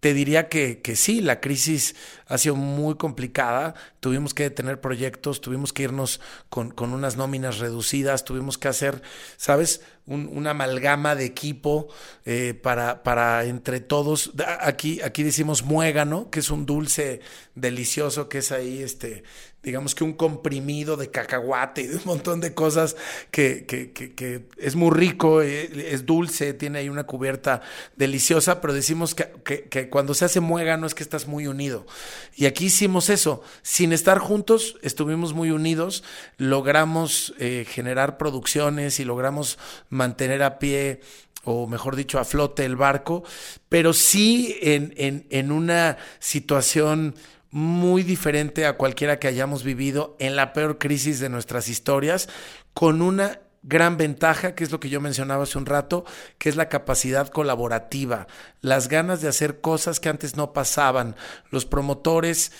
te 0.00 0.14
diría 0.14 0.48
que, 0.48 0.80
que, 0.80 0.94
sí, 0.94 1.20
la 1.20 1.40
crisis 1.40 1.96
ha 2.26 2.38
sido 2.38 2.54
muy 2.54 2.96
complicada. 2.96 3.74
Tuvimos 4.00 4.32
que 4.32 4.44
detener 4.44 4.80
proyectos, 4.80 5.40
tuvimos 5.40 5.72
que 5.72 5.82
irnos 5.84 6.20
con, 6.48 6.70
con 6.70 6.92
unas 6.92 7.16
nóminas 7.16 7.58
reducidas, 7.58 8.24
tuvimos 8.24 8.58
que 8.58 8.68
hacer, 8.68 9.02
¿sabes? 9.36 9.80
Un, 10.06 10.30
una 10.32 10.50
amalgama 10.50 11.14
de 11.14 11.24
equipo 11.24 11.88
eh, 12.24 12.54
para, 12.54 13.02
para 13.02 13.44
entre 13.44 13.80
todos. 13.80 14.32
Aquí, 14.60 15.00
aquí 15.02 15.22
decimos 15.22 15.64
muégano, 15.64 16.30
que 16.30 16.40
es 16.40 16.50
un 16.50 16.64
dulce 16.64 17.20
delicioso 17.54 18.28
que 18.28 18.38
es 18.38 18.52
ahí, 18.52 18.82
este, 18.82 19.24
digamos 19.68 19.94
que 19.94 20.02
un 20.02 20.14
comprimido 20.14 20.96
de 20.96 21.10
cacahuate 21.10 21.82
y 21.82 21.86
de 21.88 21.96
un 21.96 22.02
montón 22.06 22.40
de 22.40 22.54
cosas 22.54 22.96
que, 23.30 23.66
que, 23.66 23.92
que, 23.92 24.46
es 24.56 24.76
muy 24.76 24.90
rico, 24.90 25.42
eh, 25.42 25.92
es 25.92 26.06
dulce, 26.06 26.54
tiene 26.54 26.78
ahí 26.78 26.88
una 26.88 27.04
cubierta 27.04 27.60
deliciosa, 27.94 28.62
pero 28.62 28.72
decimos 28.72 29.14
que, 29.14 29.90
cuando 29.90 30.14
se 30.14 30.24
hace 30.24 30.40
muégano 30.40 30.86
es 30.86 30.94
que 30.94 31.02
estás 31.02 31.26
muy 31.26 31.46
unido. 31.46 31.86
Y 32.34 32.46
aquí 32.46 32.66
hicimos 32.66 33.10
eso, 33.10 33.42
sin 33.60 33.92
estar 33.92 34.18
juntos, 34.20 34.76
estuvimos 34.80 35.34
muy 35.34 35.50
unidos, 35.50 36.02
logramos 36.38 37.34
eh, 37.38 37.66
generar 37.68 38.16
producciones 38.16 39.00
y 39.00 39.04
logramos 39.04 39.58
mantener 39.90 40.42
a 40.42 40.58
pie 40.58 41.00
o 41.44 41.66
mejor 41.66 41.94
dicho, 41.94 42.18
a 42.18 42.24
flote 42.24 42.64
el 42.64 42.76
barco, 42.76 43.22
pero 43.68 43.92
sí 43.92 44.56
en, 44.62 44.94
en, 44.96 45.26
en 45.28 45.52
una 45.52 45.98
situación 46.20 47.14
muy 47.50 48.02
diferente 48.02 48.66
a 48.66 48.76
cualquiera 48.76 49.18
que 49.18 49.28
hayamos 49.28 49.64
vivido 49.64 50.16
en 50.18 50.36
la 50.36 50.52
peor 50.52 50.78
crisis 50.78 51.20
de 51.20 51.28
nuestras 51.28 51.68
historias, 51.68 52.28
con 52.74 53.02
una 53.02 53.40
gran 53.62 53.96
ventaja, 53.96 54.54
que 54.54 54.64
es 54.64 54.70
lo 54.70 54.80
que 54.80 54.88
yo 54.88 55.00
mencionaba 55.00 55.42
hace 55.42 55.58
un 55.58 55.66
rato, 55.66 56.04
que 56.38 56.48
es 56.48 56.56
la 56.56 56.68
capacidad 56.68 57.28
colaborativa, 57.28 58.26
las 58.60 58.88
ganas 58.88 59.20
de 59.20 59.28
hacer 59.28 59.60
cosas 59.60 60.00
que 60.00 60.08
antes 60.08 60.36
no 60.36 60.52
pasaban, 60.52 61.16
los 61.50 61.64
promotores, 61.64 62.52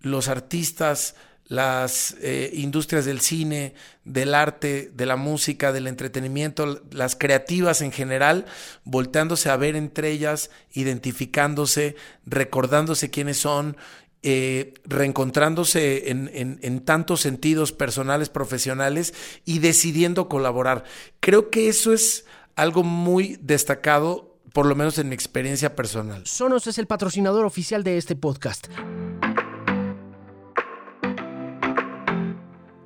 los 0.00 0.28
artistas, 0.28 1.14
las 1.46 2.14
eh, 2.20 2.50
industrias 2.54 3.04
del 3.04 3.20
cine, 3.20 3.74
del 4.04 4.34
arte, 4.34 4.92
de 4.94 5.04
la 5.04 5.16
música, 5.16 5.72
del 5.72 5.88
entretenimiento, 5.88 6.80
las 6.92 7.16
creativas 7.16 7.82
en 7.82 7.90
general, 7.90 8.46
volteándose 8.84 9.50
a 9.50 9.56
ver 9.56 9.74
entre 9.74 10.10
ellas, 10.10 10.50
identificándose, 10.72 11.96
recordándose 12.24 13.10
quiénes 13.10 13.38
son 13.38 13.76
eh, 14.22 14.74
reencontrándose 14.84 16.10
en, 16.10 16.80
tantos 16.80 17.22
sentidos 17.22 17.72
personales, 17.72 18.28
profesionales 18.28 19.14
y 19.46 19.60
decidiendo 19.60 20.28
colaborar. 20.28 20.84
Creo 21.20 21.48
que 21.48 21.68
eso 21.68 21.92
es 21.92 22.26
algo 22.54 22.82
muy 22.82 23.38
destacado, 23.40 24.36
por 24.52 24.66
lo 24.66 24.74
menos 24.74 24.98
en 24.98 25.08
mi 25.08 25.14
experiencia 25.14 25.74
personal. 25.74 26.26
Sonos 26.26 26.66
es 26.66 26.76
el 26.76 26.86
patrocinador 26.86 27.46
oficial 27.46 27.82
de 27.82 27.96
este 27.96 28.14
podcast. 28.14 28.66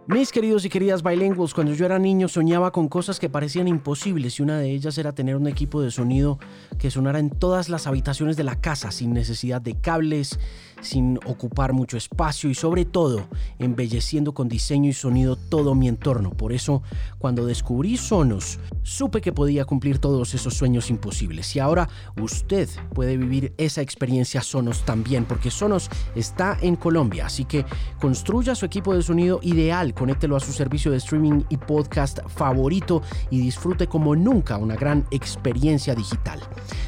Mis 0.06 0.30
queridos 0.32 0.66
y 0.66 0.68
queridas 0.68 1.02
bilingües, 1.02 1.54
cuando 1.54 1.72
yo 1.72 1.86
era 1.86 1.98
niño 1.98 2.28
soñaba 2.28 2.72
con 2.72 2.88
cosas 2.88 3.18
que 3.18 3.30
parecían 3.30 3.66
imposibles 3.66 4.38
y 4.38 4.42
una 4.42 4.58
de 4.58 4.70
ellas 4.70 4.98
era 4.98 5.14
tener 5.14 5.34
un 5.34 5.48
equipo 5.48 5.80
de 5.80 5.90
sonido 5.90 6.38
que 6.78 6.90
sonara 6.90 7.18
en 7.18 7.30
todas 7.30 7.70
las 7.70 7.86
habitaciones 7.86 8.36
de 8.36 8.44
la 8.44 8.60
casa 8.60 8.92
sin 8.92 9.14
necesidad 9.14 9.62
de 9.62 9.80
cables, 9.80 10.38
sin 10.84 11.18
ocupar 11.26 11.72
mucho 11.72 11.96
espacio 11.96 12.50
y 12.50 12.54
sobre 12.54 12.84
todo 12.84 13.26
embelleciendo 13.58 14.34
con 14.34 14.48
diseño 14.48 14.90
y 14.90 14.92
sonido 14.92 15.36
todo 15.36 15.74
mi 15.74 15.88
entorno. 15.88 16.30
Por 16.30 16.52
eso, 16.52 16.82
cuando 17.18 17.46
descubrí 17.46 17.96
Sonos, 17.96 18.58
supe 18.82 19.20
que 19.20 19.32
podía 19.32 19.64
cumplir 19.64 19.98
todos 19.98 20.34
esos 20.34 20.54
sueños 20.54 20.90
imposibles. 20.90 21.54
Y 21.56 21.60
ahora 21.60 21.88
usted 22.20 22.68
puede 22.92 23.16
vivir 23.16 23.54
esa 23.58 23.80
experiencia 23.80 24.42
Sonos 24.42 24.84
también, 24.84 25.24
porque 25.24 25.50
Sonos 25.50 25.90
está 26.14 26.58
en 26.60 26.76
Colombia. 26.76 27.26
Así 27.26 27.44
que 27.44 27.64
construya 28.00 28.54
su 28.54 28.66
equipo 28.66 28.94
de 28.94 29.02
sonido 29.02 29.40
ideal, 29.42 29.94
conéctelo 29.94 30.36
a 30.36 30.40
su 30.40 30.52
servicio 30.52 30.90
de 30.90 30.98
streaming 30.98 31.42
y 31.48 31.56
podcast 31.56 32.20
favorito 32.28 33.02
y 33.30 33.40
disfrute 33.40 33.86
como 33.86 34.14
nunca 34.14 34.58
una 34.58 34.76
gran 34.76 35.06
experiencia 35.10 35.94
digital. 35.94 36.40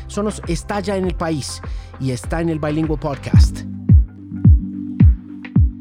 Sonos 0.07 0.43
está 0.47 0.81
ya 0.81 0.97
en 0.97 1.07
el 1.07 1.15
país 1.15 1.61
y 2.01 2.11
está 2.11 2.41
en 2.41 2.51
el 2.51 2.59
Bilingual 2.59 2.99
Podcast. 2.99 3.65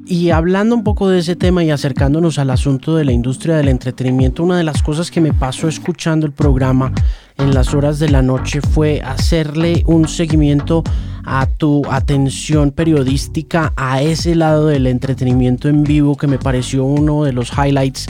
Y 0.08 0.30
hablando 0.30 0.76
un 0.76 0.84
poco 0.84 1.10
de 1.10 1.18
ese 1.18 1.36
tema 1.36 1.64
y 1.64 1.72
acercándonos 1.72 2.38
al 2.38 2.52
asunto 2.52 2.96
de 2.96 3.06
la 3.06 3.12
industria 3.12 3.58
del 3.58 3.70
entretenimiento, 3.70 4.44
una 4.44 4.56
de 4.56 4.64
las 4.64 4.84
cosas 4.84 5.10
que 5.10 5.20
me 5.20 5.34
pasó 5.34 5.68
escuchando 5.68 6.28
el 6.28 6.32
programa 6.32 6.94
en 7.40 7.56
las 7.56 7.74
horas 7.74 7.98
de 7.98 8.10
la 8.10 8.22
noche 8.22 8.62
fue 8.62 9.02
hacerle 9.02 9.82
un 9.88 10.08
seguimiento 10.08 10.84
a 11.26 11.48
tu 11.48 11.82
atención 11.90 12.70
periodística 12.70 13.74
a 13.76 14.04
ese 14.04 14.36
lado 14.36 14.68
del 14.68 14.86
entretenimiento 14.86 15.70
en 15.70 15.84
vivo 15.84 16.16
que 16.16 16.28
me 16.28 16.38
pareció 16.38 16.86
uno 16.86 17.24
de 17.24 17.34
los 17.34 17.52
highlights, 17.52 18.06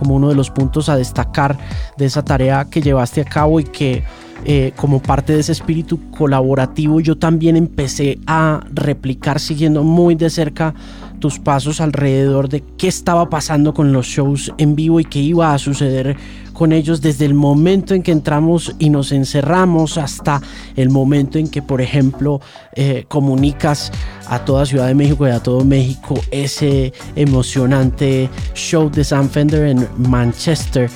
como 0.00 0.16
uno 0.16 0.28
de 0.28 0.34
los 0.34 0.50
puntos 0.50 0.88
a 0.88 0.96
destacar 0.96 1.56
de 1.96 2.06
esa 2.06 2.24
tarea 2.24 2.66
que 2.68 2.82
llevaste 2.82 3.20
a 3.20 3.24
cabo 3.24 3.60
y 3.60 3.64
que 3.64 4.02
eh, 4.44 4.72
como 4.76 5.00
parte 5.00 5.32
de 5.32 5.40
ese 5.40 5.52
espíritu 5.52 6.10
colaborativo 6.10 7.00
yo 7.00 7.16
también 7.16 7.56
empecé 7.56 8.18
a 8.26 8.60
replicar 8.72 9.40
siguiendo 9.40 9.82
muy 9.82 10.14
de 10.14 10.30
cerca 10.30 10.74
tus 11.18 11.38
pasos 11.38 11.80
alrededor 11.80 12.48
de 12.48 12.62
qué 12.76 12.88
estaba 12.88 13.28
pasando 13.30 13.72
con 13.74 13.92
los 13.92 14.06
shows 14.06 14.52
en 14.58 14.76
vivo 14.76 15.00
y 15.00 15.04
qué 15.04 15.18
iba 15.18 15.52
a 15.52 15.58
suceder 15.58 16.16
con 16.52 16.72
ellos 16.72 17.02
desde 17.02 17.26
el 17.26 17.34
momento 17.34 17.94
en 17.94 18.02
que 18.02 18.12
entramos 18.12 18.74
y 18.78 18.88
nos 18.88 19.12
encerramos 19.12 19.98
hasta 19.98 20.40
el 20.74 20.88
momento 20.88 21.38
en 21.38 21.48
que, 21.48 21.60
por 21.60 21.82
ejemplo, 21.82 22.40
eh, 22.74 23.04
comunicas 23.08 23.92
a 24.28 24.38
toda 24.44 24.64
Ciudad 24.64 24.86
de 24.86 24.94
México 24.94 25.26
y 25.26 25.30
a 25.30 25.42
todo 25.42 25.64
México 25.64 26.14
ese 26.30 26.94
emocionante 27.14 28.30
show 28.54 28.90
de 28.90 29.04
Sam 29.04 29.28
Fender 29.28 29.66
en 29.66 29.86
Manchester. 29.98 30.90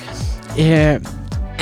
Eh, 0.57 0.99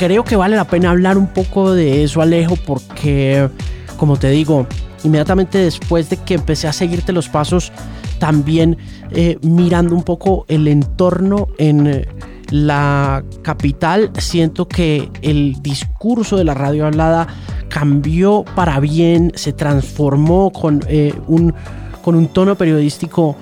creo 0.00 0.24
que 0.24 0.34
vale 0.34 0.56
la 0.56 0.64
pena 0.64 0.92
hablar 0.92 1.18
un 1.18 1.26
poco 1.26 1.74
de 1.74 2.02
eso, 2.02 2.22
Alejo, 2.22 2.56
porque, 2.56 3.50
como 3.98 4.16
te 4.16 4.30
digo, 4.30 4.66
inmediatamente 5.04 5.58
después 5.58 6.08
de 6.08 6.16
que 6.16 6.32
empecé 6.32 6.68
a 6.68 6.72
seguirte 6.72 7.12
los 7.12 7.28
pasos, 7.28 7.70
también 8.18 8.78
eh, 9.10 9.36
mirando 9.42 9.94
un 9.94 10.02
poco 10.02 10.46
el 10.48 10.68
entorno 10.68 11.48
en 11.58 11.86
eh, 11.86 12.08
la 12.48 13.22
capital, 13.42 14.10
siento 14.16 14.66
que 14.66 15.10
el 15.20 15.60
discurso 15.60 16.38
de 16.38 16.44
la 16.44 16.54
radio 16.54 16.86
hablada 16.86 17.26
cambió 17.68 18.46
para 18.56 18.80
bien, 18.80 19.32
se 19.34 19.52
transformó 19.52 20.50
con, 20.50 20.82
eh, 20.88 21.12
un, 21.26 21.52
con 22.00 22.14
un 22.14 22.28
tono 22.28 22.54
periodístico 22.54 23.36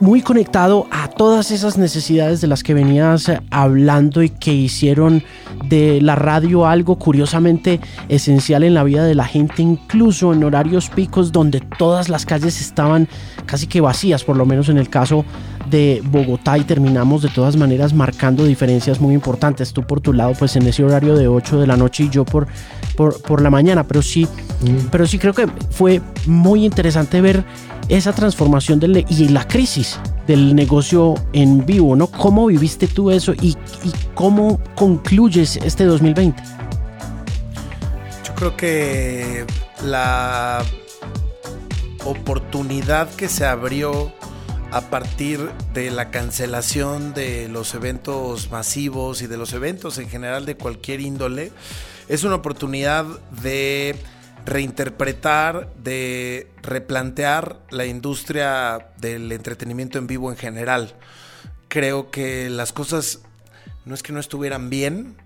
muy 0.00 0.22
conectado 0.22 0.86
a 0.90 1.08
todas 1.08 1.50
esas 1.50 1.76
necesidades 1.76 2.40
de 2.40 2.46
las 2.46 2.62
que 2.62 2.72
venías 2.72 3.30
hablando 3.50 4.22
y 4.22 4.30
que 4.30 4.52
hicieron 4.52 5.22
de 5.66 6.00
la 6.00 6.16
radio 6.16 6.66
algo 6.66 6.96
curiosamente 6.96 7.80
esencial 8.08 8.64
en 8.64 8.72
la 8.72 8.82
vida 8.82 9.04
de 9.04 9.14
la 9.14 9.26
gente, 9.26 9.60
incluso 9.60 10.32
en 10.32 10.42
horarios 10.42 10.88
picos 10.88 11.32
donde 11.32 11.60
todas 11.60 12.08
las 12.08 12.24
calles 12.24 12.60
estaban 12.60 13.08
casi 13.44 13.66
que 13.66 13.82
vacías, 13.82 14.24
por 14.24 14.36
lo 14.36 14.46
menos 14.46 14.70
en 14.70 14.78
el 14.78 14.88
caso 14.88 15.24
de 15.68 16.02
Bogotá 16.04 16.56
y 16.56 16.64
terminamos 16.64 17.22
de 17.22 17.28
todas 17.28 17.56
maneras 17.56 17.92
marcando 17.92 18.44
diferencias 18.44 19.00
muy 19.00 19.14
importantes. 19.14 19.72
Tú 19.72 19.82
por 19.82 20.00
tu 20.00 20.12
lado, 20.12 20.32
pues 20.38 20.56
en 20.56 20.66
ese 20.66 20.82
horario 20.82 21.14
de 21.14 21.28
8 21.28 21.60
de 21.60 21.66
la 21.66 21.76
noche 21.76 22.04
y 22.04 22.08
yo 22.08 22.24
por, 22.24 22.48
por, 22.96 23.40
la 23.42 23.50
mañana, 23.50 23.84
pero 23.84 24.02
sí, 24.02 24.24
mm. 24.24 24.88
pero 24.90 25.06
sí 25.06 25.18
creo 25.18 25.34
que 25.34 25.46
fue 25.70 26.00
muy 26.26 26.64
interesante 26.64 27.20
ver 27.20 27.44
esa 27.90 28.12
transformación 28.12 28.78
del, 28.78 29.04
y 29.08 29.28
la 29.28 29.46
crisis 29.46 29.98
del 30.26 30.54
negocio 30.54 31.14
en 31.32 31.66
vivo, 31.66 31.96
¿no? 31.96 32.06
¿Cómo 32.06 32.46
viviste 32.46 32.86
tú 32.86 33.10
eso 33.10 33.34
y, 33.34 33.56
y 33.82 33.92
cómo 34.14 34.60
concluyes 34.76 35.56
este 35.56 35.84
2020? 35.84 36.42
Yo 38.26 38.34
creo 38.36 38.56
que 38.56 39.44
la 39.84 40.62
oportunidad 42.04 43.10
que 43.14 43.28
se 43.28 43.44
abrió 43.44 44.12
a 44.70 44.82
partir 44.82 45.50
de 45.74 45.90
la 45.90 46.10
cancelación 46.10 47.12
de 47.12 47.48
los 47.48 47.74
eventos 47.74 48.50
masivos 48.50 49.20
y 49.20 49.26
de 49.26 49.36
los 49.36 49.52
eventos 49.52 49.98
en 49.98 50.08
general 50.08 50.46
de 50.46 50.56
cualquier 50.56 51.00
índole, 51.00 51.50
es 52.08 52.22
una 52.24 52.36
oportunidad 52.36 53.04
de 53.42 53.96
reinterpretar, 54.46 55.72
de 55.74 56.50
replantear 56.62 57.60
la 57.70 57.86
industria 57.86 58.90
del 58.98 59.30
entretenimiento 59.32 59.98
en 59.98 60.06
vivo 60.06 60.30
en 60.30 60.36
general. 60.36 60.94
Creo 61.68 62.10
que 62.10 62.50
las 62.50 62.72
cosas 62.72 63.20
no 63.84 63.94
es 63.94 64.02
que 64.02 64.12
no 64.12 64.20
estuvieran 64.20 64.70
bien, 64.70 65.16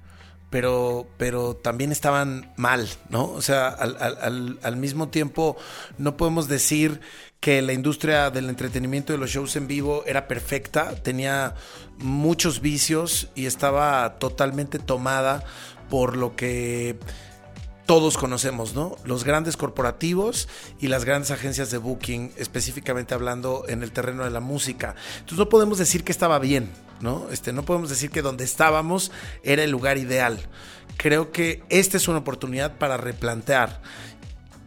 pero, 0.51 1.09
pero 1.17 1.57
también 1.57 1.91
estaban 1.91 2.53
mal, 2.57 2.89
¿no? 3.09 3.25
O 3.25 3.43
sea, 3.43 3.69
al, 3.69 4.59
al 4.63 4.77
mismo 4.77 5.09
tiempo 5.09 5.57
no 5.99 6.17
podemos 6.17 6.47
decir 6.47 7.01
que 7.41 7.61
la 7.61 7.73
industria 7.73 8.31
del 8.31 8.49
entretenimiento 8.49 9.13
de 9.13 9.19
los 9.19 9.31
shows 9.31 9.57
en 9.57 9.67
vivo 9.67 10.03
era 10.07 10.29
perfecta, 10.29 10.95
tenía 10.95 11.55
muchos 11.99 12.61
vicios 12.61 13.29
y 13.35 13.47
estaba 13.47 14.19
totalmente 14.19 14.79
tomada 14.79 15.45
por 15.91 16.17
lo 16.17 16.37
que 16.37 16.99
todos 17.87 18.17
conocemos, 18.17 18.75
¿no? 18.75 18.97
Los 19.05 19.25
grandes 19.25 19.57
corporativos 19.57 20.49
y 20.81 20.89
las 20.89 21.05
grandes 21.05 21.31
agencias 21.31 21.71
de 21.71 21.79
booking, 21.79 22.33
específicamente 22.37 23.15
hablando 23.15 23.65
en 23.69 23.83
el 23.83 23.93
terreno 23.93 24.25
de 24.25 24.31
la 24.31 24.41
música. 24.41 24.95
Entonces 25.15 25.39
no 25.39 25.49
podemos 25.49 25.79
decir 25.79 26.05
que 26.05 26.13
estaba 26.13 26.39
bien, 26.39 26.71
¿no? 27.01 27.27
Este, 27.31 27.53
no 27.53 27.65
podemos 27.65 27.91
decir 27.91 28.11
que 28.11 28.23
donde 28.23 28.45
estábamos 28.45 29.13
era 29.43 29.65
el 29.65 29.71
lugar 29.71 29.99
ideal. 29.99 30.41
Creo 30.97 31.33
que 31.33 31.63
esta 31.69 31.97
es 31.97 32.09
una 32.09 32.19
oportunidad 32.19 32.79
para 32.79 32.97
replantear 32.97 33.83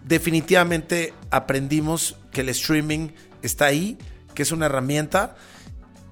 definitivamente 0.08 1.14
aprendimos 1.32 2.16
que 2.32 2.42
el 2.42 2.50
streaming 2.50 3.10
está 3.42 3.66
ahí, 3.66 3.98
que 4.34 4.44
es 4.44 4.52
una 4.52 4.68
herramienta 4.68 5.36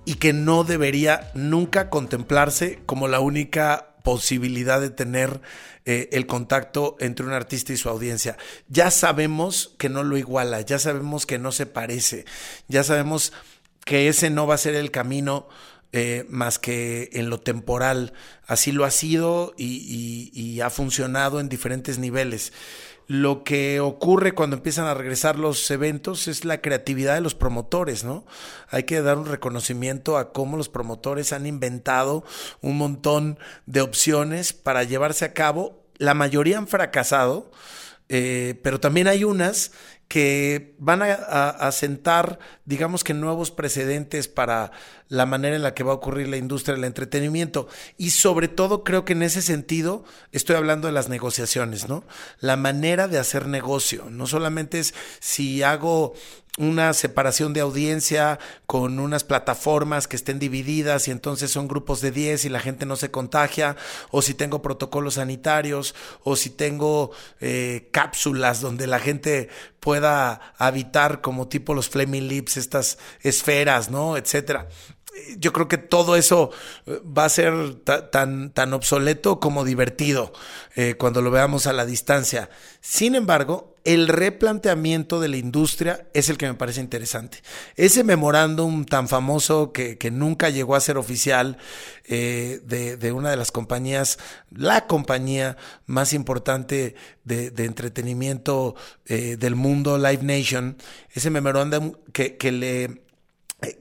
y 0.05 0.15
que 0.15 0.33
no 0.33 0.63
debería 0.63 1.31
nunca 1.33 1.89
contemplarse 1.89 2.79
como 2.85 3.07
la 3.07 3.19
única 3.19 3.94
posibilidad 4.05 4.79
de 4.79 4.91
tener 4.91 5.41
eh, 5.83 6.07
el 6.13 6.27
contacto 6.27 6.95
entre 7.01 7.25
un 7.25 7.33
artista 7.33 7.73
y 7.73 7.77
su 7.77 7.89
audiencia. 7.89 8.37
Ya 8.69 8.89
sabemos 8.91 9.75
que 9.77 9.89
no 9.89 10.03
lo 10.03 10.15
iguala, 10.15 10.61
ya 10.61 10.79
sabemos 10.79 11.25
que 11.25 11.39
no 11.39 11.51
se 11.51 11.65
parece, 11.65 12.23
ya 12.69 12.85
sabemos 12.85 13.33
que 13.83 14.07
ese 14.07 14.29
no 14.29 14.47
va 14.47 14.55
a 14.55 14.59
ser 14.59 14.75
el 14.75 14.91
camino 14.91 15.49
eh, 15.91 16.25
más 16.29 16.59
que 16.59 17.09
en 17.13 17.29
lo 17.29 17.41
temporal. 17.41 18.13
Así 18.47 18.71
lo 18.71 18.85
ha 18.85 18.91
sido 18.91 19.53
y 19.57 20.61
ha 20.61 20.69
funcionado 20.69 21.39
en 21.39 21.49
diferentes 21.49 21.97
niveles. 21.97 22.53
Lo 23.07 23.43
que 23.43 23.79
ocurre 23.79 24.33
cuando 24.33 24.55
empiezan 24.55 24.87
a 24.87 24.95
regresar 24.95 25.37
los 25.37 25.69
eventos 25.69 26.27
es 26.27 26.43
la 26.43 26.61
creatividad 26.61 27.13
de 27.13 27.21
los 27.21 27.35
promotores, 27.35 28.03
¿no? 28.03 28.25
Hay 28.69 28.83
que 28.83 29.01
dar 29.01 29.17
un 29.17 29.27
reconocimiento 29.27 30.17
a 30.17 30.33
cómo 30.33 30.57
los 30.57 30.69
promotores 30.69 31.31
han 31.31 31.45
inventado 31.45 32.23
un 32.61 32.77
montón 32.77 33.37
de 33.67 33.81
opciones 33.81 34.53
para 34.53 34.83
llevarse 34.83 35.23
a 35.23 35.33
cabo. 35.33 35.85
La 35.97 36.15
mayoría 36.15 36.57
han 36.57 36.67
fracasado, 36.67 37.51
eh, 38.09 38.59
pero 38.63 38.79
también 38.79 39.07
hay 39.07 39.23
unas 39.23 39.71
que 40.07 40.75
van 40.77 41.01
a, 41.01 41.71
sentar, 41.71 42.39
digamos 42.65 43.03
que 43.03 43.13
nuevos 43.13 43.51
precedentes 43.51 44.27
para 44.27 44.71
la 45.09 45.25
manera 45.25 45.55
en 45.55 45.63
la 45.63 45.73
que 45.73 45.83
va 45.83 45.91
a 45.91 45.95
ocurrir 45.95 46.27
la 46.27 46.37
industria 46.37 46.75
del 46.75 46.83
entretenimiento. 46.83 47.67
Y 47.97 48.11
sobre 48.11 48.47
todo 48.47 48.83
creo 48.83 49.03
que 49.03 49.13
en 49.13 49.23
ese 49.23 49.41
sentido 49.41 50.03
estoy 50.31 50.55
hablando 50.55 50.87
de 50.87 50.93
las 50.93 51.09
negociaciones, 51.09 51.89
¿no? 51.89 52.03
La 52.39 52.55
manera 52.55 53.07
de 53.07 53.17
hacer 53.17 53.47
negocio. 53.47 54.09
No 54.09 54.27
solamente 54.27 54.79
es 54.79 54.93
si 55.19 55.63
hago 55.63 56.13
una 56.57 56.93
separación 56.93 57.53
de 57.53 57.61
audiencia 57.61 58.39
con 58.65 58.99
unas 58.99 59.23
plataformas 59.23 60.07
que 60.07 60.15
estén 60.15 60.39
divididas 60.39 61.07
y 61.07 61.11
entonces 61.11 61.51
son 61.51 61.67
grupos 61.67 62.01
de 62.01 62.11
10 62.11 62.45
y 62.45 62.49
la 62.49 62.59
gente 62.59 62.85
no 62.85 62.95
se 62.95 63.11
contagia, 63.11 63.75
o 64.11 64.21
si 64.21 64.33
tengo 64.33 64.61
protocolos 64.61 65.15
sanitarios, 65.15 65.95
o 66.23 66.35
si 66.35 66.49
tengo 66.49 67.11
eh, 67.41 67.89
cápsulas 67.91 68.61
donde 68.61 68.87
la 68.87 68.99
gente 68.99 69.49
pueda 69.79 70.53
habitar 70.57 71.21
como 71.21 71.47
tipo 71.47 71.73
los 71.73 71.89
Flaming 71.89 72.27
Lips, 72.27 72.57
estas 72.57 72.97
esferas, 73.21 73.89
¿no? 73.89 74.17
Etcétera 74.17 74.67
yo 75.37 75.53
creo 75.53 75.67
que 75.67 75.77
todo 75.77 76.15
eso 76.15 76.51
eh, 76.85 76.99
va 77.05 77.25
a 77.25 77.29
ser 77.29 77.75
tan, 78.11 78.51
tan 78.51 78.73
obsoleto 78.73 79.39
como 79.39 79.63
divertido 79.63 80.33
eh, 80.75 80.95
cuando 80.97 81.21
lo 81.21 81.31
veamos 81.31 81.67
a 81.67 81.73
la 81.73 81.85
distancia. 81.85 82.49
Sin 82.81 83.15
embargo, 83.15 83.74
el 83.85 84.07
replanteamiento 84.07 85.19
de 85.19 85.29
la 85.29 85.37
industria 85.37 86.07
es 86.13 86.29
el 86.29 86.37
que 86.37 86.47
me 86.47 86.55
parece 86.55 86.81
interesante. 86.81 87.41
Ese 87.75 88.03
memorándum 88.03 88.83
tan 88.83 89.07
famoso 89.07 89.71
que, 89.71 89.97
nunca 90.11 90.49
llegó 90.49 90.75
a 90.75 90.81
ser 90.81 90.97
oficial 90.97 91.57
eh, 92.05 92.59
de, 92.65 93.11
una 93.11 93.29
de 93.29 93.37
las 93.37 93.51
compañías, 93.51 94.19
la 94.51 94.87
compañía 94.87 95.55
más 95.85 96.13
importante 96.13 96.95
de, 97.23 97.53
entretenimiento 97.57 98.75
del 99.05 99.55
mundo, 99.55 99.97
Live 99.97 100.23
Nation, 100.23 100.77
ese 101.13 101.29
memorándum 101.29 101.93
que, 102.11 102.37
que 102.37 102.51
le... 102.51 103.01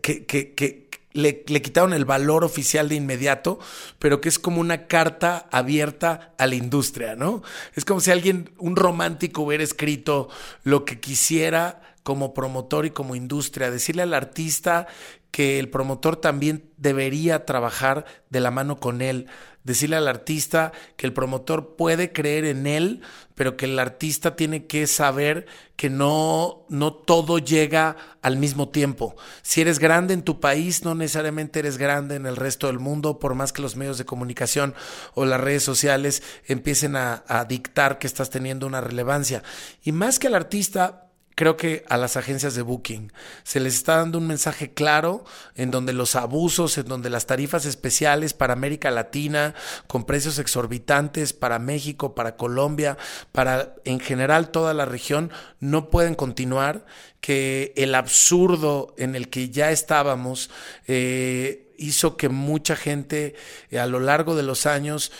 que, 0.00 0.26
que, 0.26 0.84
le, 1.14 1.44
quitaron 1.44 1.94
el 1.94 2.04
valor 2.04 2.44
oficial 2.44 2.88
de 2.88 2.96
inmediato, 2.96 3.58
pero 3.98 4.20
que 4.20 4.28
es 4.28 4.38
como 4.38 4.60
una 4.60 4.86
carta 4.86 5.48
abierta 5.50 6.34
a 6.38 6.46
la 6.46 6.56
industria, 6.56 7.14
¿no? 7.14 7.42
Es 7.74 7.84
como 7.84 8.00
si 8.00 8.10
alguien, 8.10 8.50
un 8.58 8.76
romántico, 8.76 9.42
hubiera 9.42 9.64
escrito 9.64 10.28
lo 10.64 10.84
que 10.84 11.00
quisiera 11.00 11.80
como 12.02 12.34
promotor 12.34 12.84
y 12.84 12.90
como 12.90 13.14
industria, 13.14 13.70
decirle 13.70 14.02
al 14.02 14.12
artista 14.12 14.86
que 15.30 15.58
el 15.58 15.70
promotor 15.70 16.16
también 16.16 16.70
debería 16.76 17.46
trabajar 17.46 18.04
de 18.28 18.40
la 18.40 18.50
mano 18.50 18.78
con 18.78 19.00
él, 19.00 19.26
decirle 19.64 19.96
al 19.96 20.06
artista 20.08 20.72
que 20.96 21.06
el 21.06 21.12
promotor 21.12 21.74
puede 21.76 22.12
creer 22.12 22.44
en 22.44 22.66
él, 22.66 23.00
pero 23.34 23.56
que 23.56 23.64
el 23.64 23.78
artista 23.78 24.36
tiene 24.36 24.66
que 24.66 24.86
saber 24.86 25.46
que 25.76 25.90
no, 25.90 26.64
no 26.68 26.92
todo 26.92 27.38
llega 27.38 27.96
al 28.22 28.36
mismo 28.36 28.68
tiempo. 28.68 29.16
Si 29.42 29.60
eres 29.60 29.78
grande 29.80 30.14
en 30.14 30.22
tu 30.22 30.38
país, 30.38 30.84
no 30.84 30.94
necesariamente 30.94 31.58
eres 31.58 31.78
grande 31.78 32.14
en 32.14 32.26
el 32.26 32.36
resto 32.36 32.68
del 32.68 32.78
mundo, 32.78 33.18
por 33.18 33.34
más 33.34 33.52
que 33.52 33.62
los 33.62 33.74
medios 33.74 33.98
de 33.98 34.04
comunicación 34.04 34.74
o 35.14 35.24
las 35.24 35.40
redes 35.40 35.64
sociales 35.64 36.22
empiecen 36.46 36.94
a, 36.94 37.24
a 37.26 37.44
dictar 37.44 37.98
que 37.98 38.06
estás 38.06 38.30
teniendo 38.30 38.66
una 38.66 38.80
relevancia. 38.80 39.42
Y 39.82 39.92
más 39.92 40.18
que 40.18 40.28
al 40.28 40.34
artista, 40.34 41.03
creo 41.34 41.56
que 41.56 41.84
a 41.88 41.96
las 41.96 42.16
agencias 42.16 42.54
de 42.54 42.62
booking. 42.62 43.12
Se 43.42 43.60
les 43.60 43.74
está 43.74 43.96
dando 43.96 44.18
un 44.18 44.26
mensaje 44.26 44.72
claro 44.72 45.24
en 45.54 45.70
donde 45.70 45.92
los 45.92 46.16
abusos, 46.16 46.78
en 46.78 46.86
donde 46.86 47.10
las 47.10 47.26
tarifas 47.26 47.66
especiales 47.66 48.34
para 48.34 48.52
América 48.52 48.90
Latina, 48.90 49.54
con 49.86 50.04
precios 50.04 50.38
exorbitantes 50.38 51.32
para 51.32 51.58
México, 51.58 52.14
para 52.14 52.36
Colombia, 52.36 52.96
para 53.32 53.74
en 53.84 54.00
general 54.00 54.50
toda 54.50 54.74
la 54.74 54.84
región, 54.84 55.30
no 55.60 55.90
pueden 55.90 56.14
continuar, 56.14 56.84
que 57.20 57.72
el 57.76 57.94
absurdo 57.94 58.94
en 58.98 59.14
el 59.14 59.30
que 59.30 59.48
ya 59.48 59.70
estábamos 59.70 60.50
eh, 60.86 61.72
hizo 61.78 62.16
que 62.16 62.28
mucha 62.28 62.76
gente 62.76 63.34
eh, 63.70 63.78
a 63.78 63.86
lo 63.86 64.00
largo 64.00 64.36
de 64.36 64.42
los 64.42 64.66
años 64.66 65.10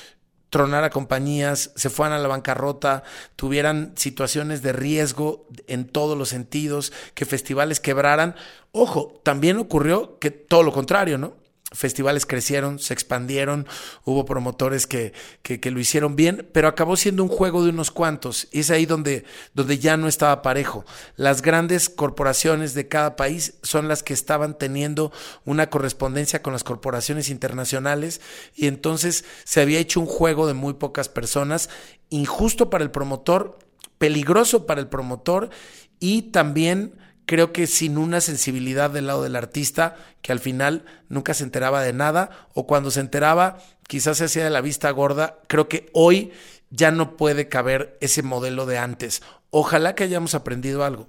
tronara 0.55 0.89
compañías, 0.89 1.73
se 1.75 1.91
fueran 1.91 2.17
a 2.17 2.23
la 2.23 2.29
bancarrota, 2.29 3.03
tuvieran 3.35 3.93
situaciones 3.97 4.63
de 4.63 4.73
riesgo 4.73 5.49
en 5.67 5.85
todos 5.85 6.17
los 6.17 6.29
sentidos, 6.29 6.93
que 7.15 7.25
festivales 7.25 7.81
quebraran. 7.81 8.37
Ojo, 8.71 9.21
también 9.25 9.59
ocurrió 9.59 10.21
que 10.21 10.31
todo 10.31 10.63
lo 10.63 10.73
contrario, 10.73 11.19
¿no? 11.19 11.35
Festivales 11.73 12.27
crecieron, 12.27 12.79
se 12.79 12.95
expandieron, 12.95 13.67
hubo 14.05 14.25
promotores 14.25 14.87
que, 14.87 15.13
que, 15.43 15.71
lo 15.71 15.81
hicieron 15.81 16.15
bien, 16.15 16.49
pero 16.53 16.69
acabó 16.69 16.97
siendo 16.97 17.23
un 17.23 17.29
juego 17.29 17.65
de 17.65 17.71
unos 17.71 17.91
cuantos. 17.91 18.49
Y 18.53 18.61
es 18.61 18.71
ahí 18.71 18.87
donde, 18.87 19.25
donde 19.55 19.79
ya 19.79 19.97
no 19.97 20.07
estaba 20.07 20.43
parejo. 20.43 20.85
Las 21.17 21.43
grandes 21.43 21.89
corporaciones 21.89 22.75
de 22.75 22.89
cada 22.89 23.17
país 23.17 23.55
son 23.63 23.89
las 23.89 24.03
que 24.03 24.15
estaban 24.15 24.57
teniendo 24.59 25.13
una 25.45 25.71
correspondencia 25.71 26.43
con 26.43 26.53
las 26.53 26.65
corporaciones 26.65 27.29
internacionales 27.29 28.21
y 28.55 28.67
entonces 28.67 29.25
se 29.45 29.61
había 29.61 29.81
hecho 29.81 30.01
un 30.01 30.07
juego 30.07 30.47
de 30.47 30.55
muy 30.55 30.75
pocas 30.75 31.09
personas, 31.09 31.71
injusto 32.11 32.71
para 32.71 32.85
el 32.85 32.91
promotor, 32.91 33.59
peligroso 33.99 34.67
para 34.67 34.81
el 34.81 34.89
promotor 34.89 35.51
y 35.99 36.23
también 36.31 36.95
creo 37.27 37.53
que 37.53 37.67
sin 37.67 37.99
una 37.99 38.21
sensibilidad 38.21 38.91
del 38.91 39.07
lado 39.07 39.23
del 39.23 39.37
artista, 39.37 39.97
que 40.23 40.33
al 40.33 40.41
final 40.41 40.85
nunca 41.09 41.35
se 41.35 41.45
enteraba 41.45 41.83
de 41.83 41.93
nada, 41.93 42.31
o 42.55 42.67
cuando 42.67 42.91
se 42.91 43.01
enteraba, 43.01 43.59
quizás 43.87 44.19
se 44.19 44.25
hacía 44.25 44.45
de 44.45 44.51
la 44.51 44.61
vista 44.61 44.91
gorda, 44.91 45.39
creo 45.47 45.69
que 45.69 45.91
hoy 45.93 46.33
ya 46.71 46.91
no 46.91 47.17
puede 47.17 47.49
caber 47.49 47.97
ese 48.01 48.23
modelo 48.23 48.67
de 48.67 48.79
antes. 48.79 49.23
Ojalá 49.51 49.95
que 49.95 50.05
hayamos 50.05 50.35
aprendido 50.35 50.85
algo. 50.85 51.07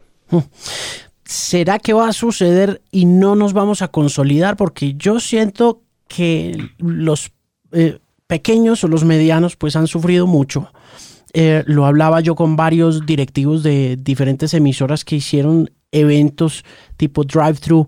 ¿Será 1.26 1.80
que 1.80 1.94
va 1.94 2.08
a 2.08 2.14
suceder 2.14 2.82
y 2.92 3.06
no 3.06 3.36
nos 3.36 3.54
vamos 3.54 3.82
a 3.82 3.88
consolidar? 3.88 4.58
Porque 4.58 4.94
yo 4.94 5.20
siento 5.20 5.82
que 6.08 6.70
los 6.78 7.32
eh, 7.72 8.00
pequeños 8.28 8.84
o 8.84 8.88
los 8.88 9.04
medianos 9.04 9.56
pues 9.56 9.76
han 9.76 9.88
sufrido 9.88 10.28
mucho. 10.28 10.72
Eh, 11.34 11.64
lo 11.66 11.86
hablaba 11.86 12.22
yo 12.22 12.36
con 12.36 12.56
varios 12.56 13.06
directivos 13.06 13.64
de 13.64 13.98
diferentes 14.00 14.54
emisoras 14.54 15.04
que 15.04 15.18
hicieron 15.18 15.72
eventos 15.92 16.64
tipo 16.98 17.24
drive-thru 17.24 17.88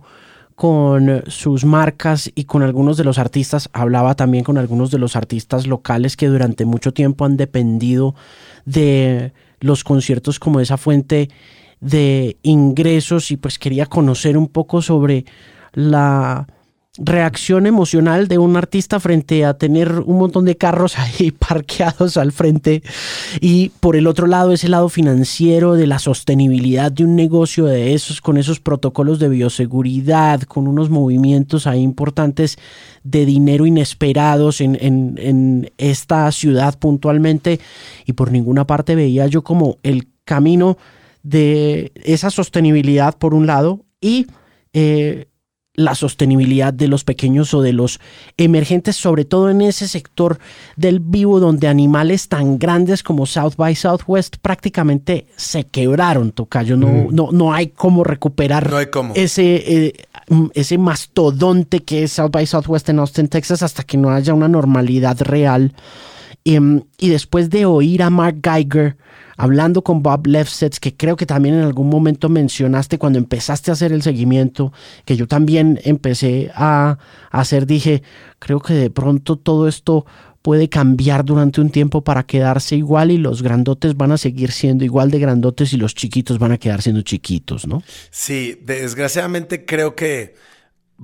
con 0.55 1.23
sus 1.27 1.65
marcas 1.65 2.31
y 2.33 2.45
con 2.45 2.63
algunos 2.63 2.97
de 2.97 3.03
los 3.03 3.19
artistas. 3.19 3.69
Hablaba 3.73 4.15
también 4.15 4.43
con 4.43 4.57
algunos 4.57 4.89
de 4.89 4.97
los 4.97 5.15
artistas 5.15 5.67
locales 5.67 6.17
que 6.17 6.27
durante 6.27 6.65
mucho 6.65 6.93
tiempo 6.93 7.25
han 7.25 7.38
dependido 7.38 8.15
de 8.65 9.33
los 9.60 9.83
conciertos 9.83 10.39
como 10.39 10.60
esa 10.60 10.77
fuente 10.77 11.29
de 11.79 12.38
ingresos 12.41 13.29
y 13.29 13.38
pues 13.38 13.60
quería 13.60 13.86
conocer 13.86 14.38
un 14.38 14.47
poco 14.47 14.81
sobre 14.81 15.25
la 15.73 16.47
reacción 16.97 17.67
emocional 17.67 18.27
de 18.27 18.38
un 18.38 18.57
artista 18.57 18.99
frente 18.99 19.45
a 19.45 19.55
tener 19.55 19.99
un 19.99 20.17
montón 20.17 20.45
de 20.45 20.57
carros 20.57 20.97
ahí 20.99 21.31
parqueados 21.31 22.17
al 22.17 22.31
frente 22.31 22.83
y 23.39 23.69
por 23.79 23.95
el 23.95 24.07
otro 24.07 24.27
lado 24.27 24.51
ese 24.51 24.69
lado 24.69 24.89
financiero 24.89 25.75
de 25.75 25.88
la 25.88 25.99
sostenibilidad 25.99 26.91
de 26.91 27.03
un 27.03 27.15
negocio 27.15 27.65
de 27.65 27.93
esos 27.93 28.21
con 28.21 28.38
esos 28.38 28.60
protocolos 28.60 29.19
de 29.19 29.29
bioseguridad 29.29 30.41
con 30.41 30.67
unos 30.67 30.89
movimientos 30.89 31.67
ahí 31.67 31.81
importantes 31.81 32.57
de 33.03 33.25
dinero 33.25 33.65
inesperados 33.65 34.62
en, 34.62 34.77
en, 34.81 35.17
en 35.17 35.71
esta 35.77 36.31
ciudad 36.31 36.77
puntualmente. 36.77 37.60
Y 38.05 38.13
por 38.13 38.31
ninguna 38.31 38.67
parte 38.67 38.95
veía 38.95 39.27
yo 39.27 39.43
como 39.43 39.77
el 39.83 40.10
camino 40.25 40.77
de 41.23 41.91
esa 42.03 42.29
sostenibilidad 42.29 43.17
por 43.17 43.33
un 43.33 43.47
lado 43.47 43.86
y 43.99 44.27
eh, 44.73 45.27
la 45.77 45.93
sostenibilidad 45.93 46.73
de 46.73 46.87
los 46.87 47.03
pequeños 47.03 47.53
o 47.53 47.61
de 47.61 47.71
los 47.71 47.99
emergentes, 48.35 48.95
sobre 48.95 49.25
todo 49.25 49.51
en 49.51 49.61
ese 49.61 49.87
sector 49.87 50.39
del 50.75 50.99
vivo 50.99 51.39
donde 51.39 51.67
animales 51.67 52.27
tan 52.29 52.57
grandes 52.57 53.03
como 53.03 53.27
South 53.27 53.53
by 53.57 53.75
Southwest 53.75 54.37
prácticamente 54.41 55.27
se 55.35 55.65
quebraron, 55.65 56.31
Tocayo. 56.31 56.75
No, 56.75 57.07
no, 57.11 57.29
no 57.31 57.53
hay 57.53 57.67
cómo 57.67 58.03
recuperar 58.03 58.73
ese, 59.13 59.55
eh, 59.85 59.93
ese 60.55 60.79
mastodonte 60.79 61.83
que 61.83 62.03
es 62.03 62.13
South 62.13 62.31
by 62.31 62.47
Southwest 62.47 62.89
en 62.89 62.97
Austin, 62.97 63.27
Texas, 63.27 63.61
hasta 63.61 63.83
que 63.83 63.97
no 63.97 64.09
haya 64.09 64.33
una 64.33 64.47
normalidad 64.47 65.21
real. 65.21 65.73
y, 66.43 66.57
y 66.97 67.09
después 67.09 67.51
de 67.51 67.67
oír 67.67 68.01
a 68.01 68.09
Mark 68.09 68.39
Geiger, 68.41 68.97
hablando 69.38 69.84
con 69.84 70.04
Bob 70.04 70.28
Lefsetz, 70.28 70.80
que 70.80 70.97
creo 70.97 71.15
que 71.15 71.26
también 71.26 71.56
en 71.56 71.62
algún 71.62 71.89
momento 71.89 72.28
mencionaste 72.28 72.97
cuando 72.97 73.19
empezaste 73.19 73.71
a 73.71 73.73
hacer 73.73 73.91
el 73.93 74.02
seguimiento, 74.02 74.73
que 75.06 75.15
yo 75.15 75.28
también 75.28 75.80
empecé 75.84 76.52
a, 76.56 76.97
hacer, 77.32 77.67
dije, 77.67 78.02
creo 78.39 78.60
que 78.60 78.73
de 78.73 78.89
pronto 78.89 79.38
todo 79.38 79.67
esto 79.67 80.06
puede 80.41 80.69
cambiar 80.69 81.23
durante 81.23 81.62
un 81.62 81.69
tiempo 81.69 82.04
para 82.04 82.23
quedarse 82.23 82.76
igual 82.76 83.12
y 83.12 83.17
los 83.17 83.43
grandotes 83.43 83.95
van 83.95 84.12
a 84.12 84.17
seguir 84.17 84.52
siendo 84.52 84.86
igual 84.86 85.12
de 85.12 85.19
grandotes 85.19 85.73
y 85.73 85.78
los 85.78 85.93
chiquitos 85.93 86.39
van 86.39 86.54
a 86.54 86.58
quedar 86.58 86.82
siendo 86.82 87.02
chiquitos, 87.02 87.67
¿no? 87.67 87.84
Sí, 88.10 88.60
desgraciadamente 88.63 89.65
creo 89.65 89.95
que 89.95 90.36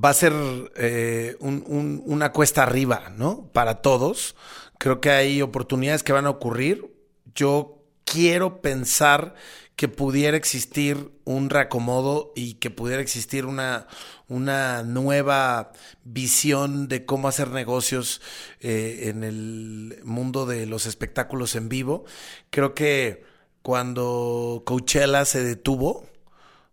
va 0.02 0.10
a 0.10 0.14
ser 0.14 0.34
eh, 0.76 1.36
una 1.40 2.32
cuesta 2.32 2.64
arriba, 2.64 3.12
¿no? 3.16 3.50
Para 3.54 3.82
todos. 3.82 4.36
Creo 4.80 5.02
que 5.02 5.12
hay 5.12 5.42
oportunidades 5.42 6.04
que 6.04 6.14
van 6.14 6.26
a 6.26 6.30
ocurrir. 6.30 6.90
Yo 7.36 7.83
quiero 8.06 8.62
pensar 8.62 9.36
que 9.76 9.88
pudiera 9.88 10.38
existir 10.38 11.12
un 11.26 11.50
reacomodo 11.50 12.32
y 12.36 12.56
que 12.56 12.70
pudiera 12.70 13.02
existir 13.02 13.46
una, 13.46 13.88
una 14.28 14.84
nueva 14.84 15.72
visión 16.04 16.88
de 16.88 17.06
cómo 17.06 17.28
hacer 17.28 17.50
negocios 17.50 18.22
eh, 18.60 19.10
en 19.10 19.24
el 19.24 20.00
mundo 20.04 20.46
de 20.46 20.68
los 20.68 20.86
espectáculos 20.86 21.56
en 21.56 21.70
vivo. 21.70 22.06
Creo 22.52 22.76
que 22.76 23.24
cuando 23.64 24.62
Coachella 24.66 25.26
se 25.26 25.44
detuvo, 25.44 26.06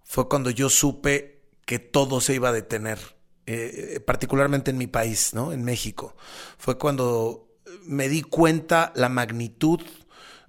fue 0.05 0.29
cuando 0.29 0.51
yo 0.51 0.69
supe 0.69 1.41
que 1.65 1.79
todo 1.79 2.21
se 2.21 2.35
iba 2.35 2.51
a 2.51 2.53
detener, 2.53 2.99
eh, 3.47 4.01
particularmente 4.05 4.73
en 4.73 4.79
mi 4.79 4.89
país, 4.89 5.33
¿no? 5.33 5.53
En 5.53 5.65
México. 5.65 6.17
Fue 6.59 6.79
cuando 6.79 7.49
me 7.85 8.09
di 8.09 8.23
cuenta 8.23 8.93
la 8.97 9.09
magnitud 9.09 9.81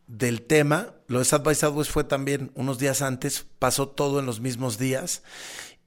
del 0.07 0.41
tema. 0.41 0.93
Lo 1.07 1.19
de 1.19 1.25
South 1.25 1.43
by 1.43 1.55
Southwest 1.55 1.91
fue 1.91 2.03
también 2.03 2.51
unos 2.55 2.79
días 2.79 3.01
antes, 3.01 3.45
pasó 3.59 3.87
todo 3.87 4.19
en 4.19 4.25
los 4.25 4.39
mismos 4.39 4.77
días. 4.77 5.23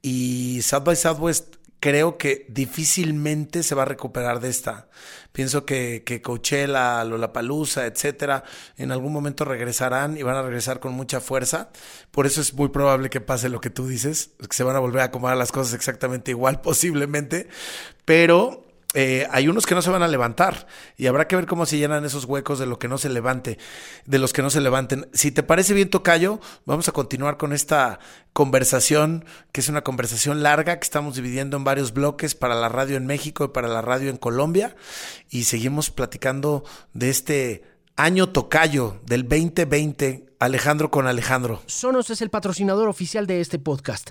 Y 0.03 0.61
South 0.63 0.85
by 0.85 0.97
Southwest 0.97 1.57
creo 1.85 2.17
que 2.17 2.47
difícilmente 2.49 3.63
se 3.63 3.75
va 3.75 3.83
a 3.83 3.85
recuperar 3.85 4.41
de 4.41 4.49
esta. 4.49 4.89
Pienso 5.33 5.67
que, 5.67 6.03
que 6.07 6.23
Coachella, 6.23 7.05
Lollapalooza, 7.05 7.85
etcétera, 7.85 8.43
en 8.79 8.91
algún 8.91 9.13
momento 9.13 9.45
regresarán 9.45 10.17
y 10.17 10.23
van 10.23 10.37
a 10.37 10.43
regresar 10.43 10.81
con 10.81 10.95
mucha 10.95 11.21
fuerza. 11.21 11.69
Por 12.11 12.25
eso 12.25 12.41
es 12.41 12.55
muy 12.55 12.71
probable 12.71 13.11
que 13.11 13.21
pase 13.21 13.51
lo 13.51 13.61
que 13.61 13.69
tú 13.69 13.87
dices, 13.87 14.31
que 14.39 14.57
se 14.57 14.65
van 14.65 14.77
a 14.77 14.79
volver 14.79 15.03
a 15.03 15.05
acomodar 15.05 15.37
las 15.37 15.53
cosas 15.53 15.75
exactamente 15.75 16.31
igual, 16.31 16.61
posiblemente. 16.63 17.49
Pero 18.07 18.64
eh, 18.95 19.27
hay 19.31 19.49
unos 19.49 19.67
que 19.67 19.75
no 19.75 19.83
se 19.83 19.91
van 19.91 20.03
a 20.03 20.09
levantar 20.09 20.69
y 20.97 21.09
habrá 21.09 21.27
que 21.27 21.35
ver 21.35 21.47
cómo 21.47 21.67
se 21.67 21.77
llenan 21.77 22.05
esos 22.05 22.25
huecos 22.25 22.61
de 22.61 22.67
lo 22.67 22.79
que 22.79 22.87
no 22.87 22.97
se 22.97 23.09
levante, 23.09 23.59
de 24.07 24.19
los 24.21 24.33
que 24.33 24.41
no 24.41 24.51
se 24.51 24.61
levanten. 24.61 25.09
Si 25.13 25.33
te 25.33 25.43
parece 25.43 25.75
bien, 25.75 25.91
Tocayo, 25.91 26.41
vamos 26.65 26.89
a 26.89 26.93
continuar 26.93 27.37
con 27.37 27.53
esta 27.53 27.99
conversación, 28.33 29.25
que 29.51 29.61
es 29.61 29.69
una 29.69 29.83
conversación 29.83 30.43
larga 30.45 30.79
que 30.79 30.85
estamos 30.85 31.17
dividiendo 31.17 31.57
en 31.57 31.65
varios 31.65 31.93
bloques 31.93 32.37
para 32.37 32.55
la 32.55 32.69
radio 32.69 32.97
en 32.97 33.07
México 33.07 33.45
y 33.45 33.49
para 33.49 33.69
la 33.69 33.83
radio 33.83 34.11
en 34.11 34.17
Colombia. 34.17 34.77
Y 35.29 35.45
seguimos 35.45 35.91
platicando 35.91 36.65
de 36.93 37.11
este 37.11 37.65
año 37.97 38.29
Tocayo 38.29 39.01
del 39.07 39.29
2020, 39.29 40.27
Alejandro 40.39 40.91
con 40.93 41.09
Alejandro. 41.09 41.63
Sonos 41.67 42.11
es 42.11 42.23
el 42.23 42.31
patrocinador 42.31 42.89
oficial 42.89 43.27
de 43.27 43.41
este 43.41 43.59
podcast 43.59 44.11